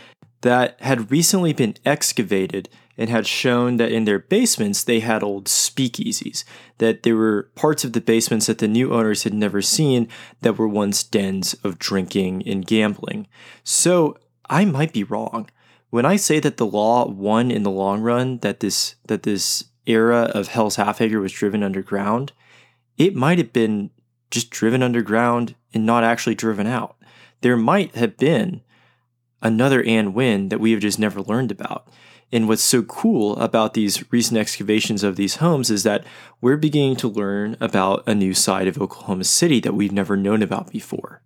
that 0.43 0.81
had 0.81 1.11
recently 1.11 1.53
been 1.53 1.75
excavated 1.85 2.69
and 2.97 3.11
had 3.11 3.27
shown 3.27 3.77
that 3.77 3.93
in 3.93 4.05
their 4.05 4.19
basements 4.19 4.85
they 4.85 5.01
had 5.01 5.23
old 5.23 5.47
speakeasies, 5.47 6.45
that 6.79 7.03
there 7.03 7.17
were 7.17 7.51
parts 7.55 7.85
of 7.85 7.93
the 7.93 8.01
basements 8.01 8.47
that 8.47 8.59
the 8.59 8.69
new 8.69 8.93
owners 8.93 9.25
had 9.25 9.35
never 9.35 9.61
seen 9.61 10.09
that 10.41 10.59
were 10.59 10.69
once 10.69 11.03
dens 11.03 11.55
of 11.65 11.79
drinking 11.79 12.43
and 12.47 12.67
gambling. 12.67 13.27
So 13.63 14.17
I 14.49 14.65
might 14.65 14.93
be 14.93 15.05
wrong. 15.05 15.51
When 15.91 16.05
I 16.05 16.17
say 16.17 16.41
that 16.41 16.57
the 16.57 16.67
law 16.67 17.07
won 17.07 17.51
in 17.51 17.63
the 17.63 17.71
long 17.71 18.01
run, 18.01 18.39
that 18.39 18.61
this 18.61 18.97
that 19.07 19.23
this 19.23 19.65
era 19.87 20.31
of 20.35 20.49
Hell's 20.49 20.77
Half 20.77 21.01
Acre 21.01 21.21
was 21.21 21.33
driven 21.33 21.63
underground, 21.63 22.33
it 22.97 23.15
might 23.15 23.39
have 23.39 23.53
been 23.53 23.91
just 24.31 24.51
driven 24.51 24.83
underground 24.83 25.55
and 25.73 25.87
not 25.87 26.05
actually 26.05 26.35
driven 26.35 26.67
out. 26.67 26.97
There 27.43 27.57
might 27.57 27.95
have 27.95 28.17
been 28.17 28.63
another 29.43 29.83
Anne 29.83 30.15
Wynn 30.15 30.49
that 30.49 30.59
we 30.61 30.73
have 30.73 30.81
just 30.81 30.99
never 30.99 31.21
learned 31.21 31.53
about. 31.53 31.89
And 32.33 32.49
what's 32.49 32.63
so 32.63 32.83
cool 32.83 33.37
about 33.37 33.75
these 33.75 34.11
recent 34.13 34.39
excavations 34.39 35.03
of 35.03 35.17
these 35.17 35.37
homes 35.37 35.71
is 35.71 35.83
that 35.85 36.05
we're 36.41 36.57
beginning 36.57 36.97
to 36.97 37.09
learn 37.09 37.57
about 37.61 38.03
a 38.07 38.15
new 38.15 38.35
side 38.35 38.67
of 38.67 38.81
Oklahoma 38.81 39.25
City 39.25 39.61
that 39.61 39.75
we've 39.75 39.93
never 39.93 40.17
known 40.17 40.43
about 40.43 40.71
before. 40.71 41.23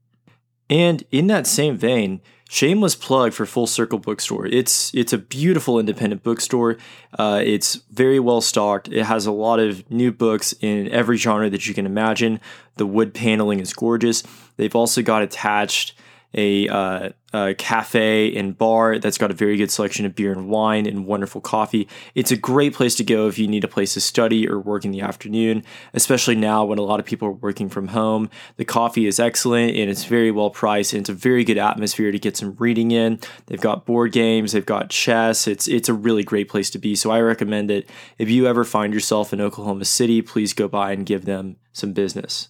And 0.70 1.04
in 1.10 1.28
that 1.28 1.46
same 1.46 1.76
vein, 1.76 2.20
shameless 2.48 2.94
plug 2.94 3.32
for 3.32 3.46
Full 3.46 3.66
Circle 3.66 3.98
Bookstore. 3.98 4.46
It's 4.46 4.92
it's 4.94 5.12
a 5.12 5.18
beautiful 5.18 5.78
independent 5.78 6.22
bookstore. 6.22 6.76
Uh, 7.18 7.40
it's 7.44 7.76
very 7.90 8.20
well 8.20 8.40
stocked. 8.40 8.88
It 8.88 9.04
has 9.04 9.26
a 9.26 9.32
lot 9.32 9.60
of 9.60 9.88
new 9.90 10.12
books 10.12 10.54
in 10.60 10.88
every 10.90 11.16
genre 11.16 11.48
that 11.50 11.66
you 11.66 11.74
can 11.74 11.86
imagine. 11.86 12.40
The 12.76 12.86
wood 12.86 13.14
paneling 13.14 13.60
is 13.60 13.72
gorgeous. 13.72 14.22
They've 14.56 14.76
also 14.76 15.02
got 15.02 15.22
attached 15.22 15.94
a, 16.34 16.68
uh, 16.68 17.10
a, 17.32 17.54
cafe 17.54 18.34
and 18.36 18.56
bar 18.56 18.98
that's 18.98 19.18
got 19.18 19.30
a 19.30 19.34
very 19.34 19.56
good 19.56 19.70
selection 19.70 20.04
of 20.04 20.14
beer 20.14 20.32
and 20.32 20.48
wine 20.48 20.86
and 20.86 21.06
wonderful 21.06 21.40
coffee. 21.40 21.88
It's 22.14 22.30
a 22.30 22.36
great 22.36 22.74
place 22.74 22.94
to 22.96 23.04
go 23.04 23.28
if 23.28 23.38
you 23.38 23.48
need 23.48 23.64
a 23.64 23.68
place 23.68 23.94
to 23.94 24.00
study 24.00 24.48
or 24.48 24.58
work 24.58 24.84
in 24.84 24.90
the 24.90 25.00
afternoon, 25.00 25.64
especially 25.94 26.34
now 26.34 26.64
when 26.64 26.78
a 26.78 26.82
lot 26.82 27.00
of 27.00 27.06
people 27.06 27.28
are 27.28 27.32
working 27.32 27.68
from 27.68 27.88
home. 27.88 28.28
The 28.56 28.64
coffee 28.64 29.06
is 29.06 29.18
excellent 29.18 29.76
and 29.76 29.90
it's 29.90 30.04
very 30.04 30.30
well 30.30 30.50
priced 30.50 30.92
and 30.92 31.00
it's 31.00 31.10
a 31.10 31.14
very 31.14 31.44
good 31.44 31.58
atmosphere 31.58 32.12
to 32.12 32.18
get 32.18 32.36
some 32.36 32.54
reading 32.58 32.90
in. 32.90 33.20
They've 33.46 33.60
got 33.60 33.86
board 33.86 34.12
games, 34.12 34.52
they've 34.52 34.64
got 34.64 34.90
chess. 34.90 35.46
It's 35.46 35.66
it's 35.66 35.88
a 35.88 35.94
really 35.94 36.24
great 36.24 36.48
place 36.48 36.70
to 36.70 36.78
be. 36.78 36.94
So 36.94 37.10
I 37.10 37.20
recommend 37.20 37.70
it. 37.70 37.88
If 38.18 38.28
you 38.28 38.46
ever 38.46 38.64
find 38.64 38.92
yourself 38.92 39.32
in 39.32 39.40
Oklahoma 39.40 39.86
City, 39.86 40.22
please 40.22 40.52
go 40.52 40.68
by 40.68 40.92
and 40.92 41.06
give 41.06 41.24
them 41.24 41.56
some 41.72 41.92
business. 41.92 42.48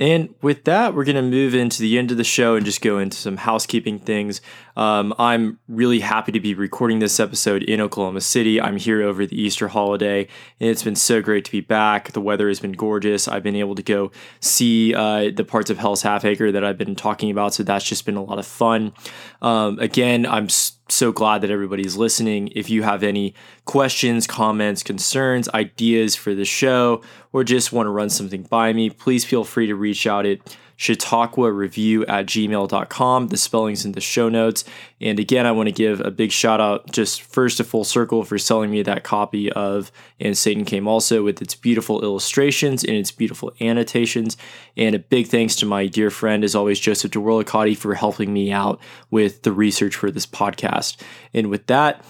And 0.00 0.34
with 0.40 0.64
that, 0.64 0.94
we're 0.94 1.04
going 1.04 1.16
to 1.16 1.22
move 1.22 1.54
into 1.54 1.82
the 1.82 1.98
end 1.98 2.10
of 2.10 2.16
the 2.16 2.24
show 2.24 2.56
and 2.56 2.64
just 2.64 2.80
go 2.80 2.98
into 2.98 3.18
some 3.18 3.36
housekeeping 3.36 3.98
things. 3.98 4.40
Um, 4.74 5.12
I'm 5.18 5.58
really 5.68 6.00
happy 6.00 6.32
to 6.32 6.40
be 6.40 6.54
recording 6.54 7.00
this 7.00 7.20
episode 7.20 7.62
in 7.62 7.82
Oklahoma 7.82 8.22
City. 8.22 8.58
I'm 8.58 8.78
here 8.78 9.02
over 9.02 9.26
the 9.26 9.38
Easter 9.38 9.68
holiday, 9.68 10.26
and 10.58 10.70
it's 10.70 10.82
been 10.82 10.96
so 10.96 11.20
great 11.20 11.44
to 11.44 11.52
be 11.52 11.60
back. 11.60 12.12
The 12.12 12.20
weather 12.20 12.48
has 12.48 12.60
been 12.60 12.72
gorgeous. 12.72 13.28
I've 13.28 13.42
been 13.42 13.56
able 13.56 13.74
to 13.74 13.82
go 13.82 14.10
see 14.40 14.94
uh, 14.94 15.32
the 15.36 15.44
parts 15.44 15.68
of 15.68 15.76
Hell's 15.76 16.00
Half 16.00 16.24
Acre 16.24 16.50
that 16.50 16.64
I've 16.64 16.78
been 16.78 16.96
talking 16.96 17.30
about, 17.30 17.52
so 17.52 17.62
that's 17.62 17.84
just 17.84 18.06
been 18.06 18.16
a 18.16 18.24
lot 18.24 18.38
of 18.38 18.46
fun. 18.46 18.94
Um, 19.42 19.78
again, 19.80 20.24
I'm 20.24 20.48
so 20.90 21.12
glad 21.12 21.42
that 21.42 21.50
everybody's 21.50 21.96
listening. 21.96 22.50
If 22.54 22.70
you 22.70 22.82
have 22.82 23.02
any 23.02 23.34
questions, 23.64 24.26
comments, 24.26 24.82
concerns, 24.82 25.48
ideas 25.50 26.16
for 26.16 26.34
the 26.34 26.44
show, 26.44 27.02
or 27.32 27.44
just 27.44 27.72
want 27.72 27.86
to 27.86 27.90
run 27.90 28.10
something 28.10 28.42
by 28.42 28.72
me, 28.72 28.90
please 28.90 29.24
feel 29.24 29.44
free 29.44 29.66
to 29.66 29.74
reach 29.74 30.06
out 30.06 30.26
at 30.26 30.38
chautauqua 30.80 31.52
review 31.52 32.06
at 32.06 32.24
gmail.com. 32.24 33.26
The 33.26 33.36
spelling's 33.36 33.84
in 33.84 33.92
the 33.92 34.00
show 34.00 34.30
notes. 34.30 34.64
And 34.98 35.20
again, 35.20 35.44
I 35.44 35.52
want 35.52 35.66
to 35.66 35.72
give 35.72 36.00
a 36.00 36.10
big 36.10 36.32
shout 36.32 36.58
out 36.58 36.90
just 36.90 37.20
first 37.20 37.58
to 37.58 37.64
Full 37.64 37.84
Circle 37.84 38.24
for 38.24 38.38
selling 38.38 38.70
me 38.70 38.80
that 38.84 39.04
copy 39.04 39.52
of 39.52 39.92
And 40.18 40.38
Satan 40.38 40.64
Came 40.64 40.88
Also 40.88 41.22
with 41.22 41.42
its 41.42 41.54
beautiful 41.54 42.00
illustrations 42.02 42.82
and 42.82 42.96
its 42.96 43.10
beautiful 43.10 43.52
annotations. 43.60 44.38
And 44.74 44.94
a 44.94 44.98
big 44.98 45.26
thanks 45.26 45.54
to 45.56 45.66
my 45.66 45.86
dear 45.86 46.08
friend, 46.08 46.42
as 46.42 46.54
always, 46.54 46.80
Joseph 46.80 47.10
DeWorlicati 47.10 47.76
for 47.76 47.94
helping 47.94 48.32
me 48.32 48.50
out 48.50 48.80
with 49.10 49.42
the 49.42 49.52
research 49.52 49.94
for 49.94 50.10
this 50.10 50.24
podcast. 50.24 50.96
And 51.34 51.50
with 51.50 51.66
that, 51.66 52.02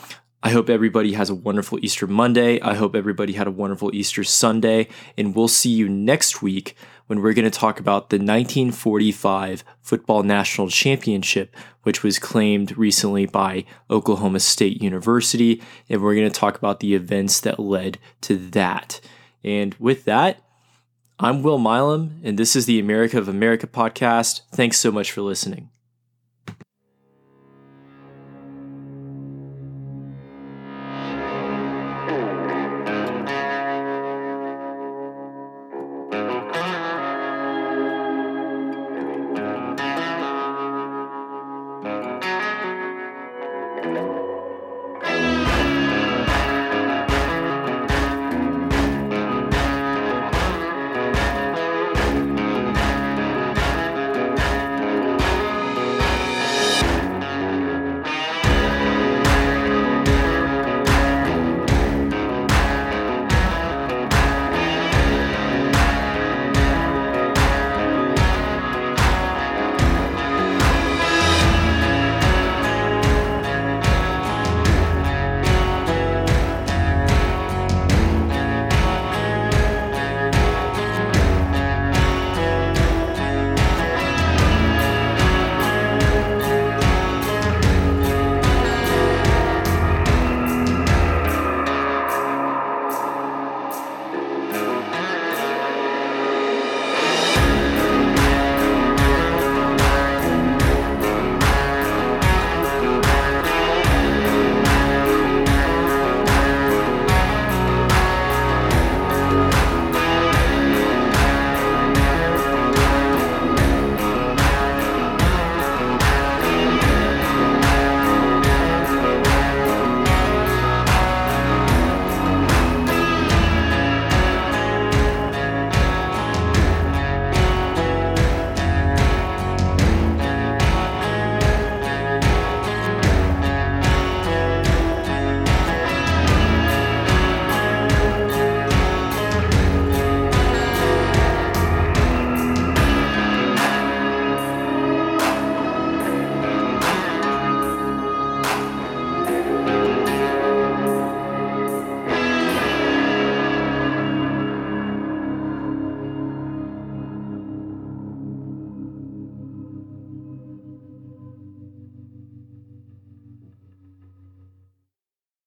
I 0.44 0.50
hope 0.50 0.70
everybody 0.70 1.14
has 1.14 1.28
a 1.28 1.34
wonderful 1.34 1.80
Easter 1.82 2.06
Monday. 2.06 2.60
I 2.60 2.74
hope 2.74 2.94
everybody 2.94 3.32
had 3.32 3.48
a 3.48 3.50
wonderful 3.50 3.92
Easter 3.92 4.22
Sunday. 4.22 4.86
And 5.18 5.34
we'll 5.34 5.48
see 5.48 5.70
you 5.70 5.88
next 5.88 6.40
week 6.40 6.76
when 7.10 7.22
we're 7.22 7.34
going 7.34 7.44
to 7.44 7.50
talk 7.50 7.80
about 7.80 8.10
the 8.10 8.18
1945 8.18 9.64
Football 9.82 10.22
National 10.22 10.68
Championship, 10.68 11.56
which 11.82 12.04
was 12.04 12.20
claimed 12.20 12.78
recently 12.78 13.26
by 13.26 13.64
Oklahoma 13.90 14.38
State 14.38 14.80
University. 14.80 15.60
And 15.88 16.02
we're 16.02 16.14
going 16.14 16.30
to 16.30 16.38
talk 16.38 16.56
about 16.56 16.78
the 16.78 16.94
events 16.94 17.40
that 17.40 17.58
led 17.58 17.98
to 18.20 18.36
that. 18.50 19.00
And 19.42 19.74
with 19.80 20.04
that, 20.04 20.40
I'm 21.18 21.42
Will 21.42 21.58
Milam, 21.58 22.20
and 22.22 22.38
this 22.38 22.54
is 22.54 22.66
the 22.66 22.78
America 22.78 23.18
of 23.18 23.26
America 23.26 23.66
podcast. 23.66 24.42
Thanks 24.52 24.78
so 24.78 24.92
much 24.92 25.10
for 25.10 25.22
listening. 25.22 25.69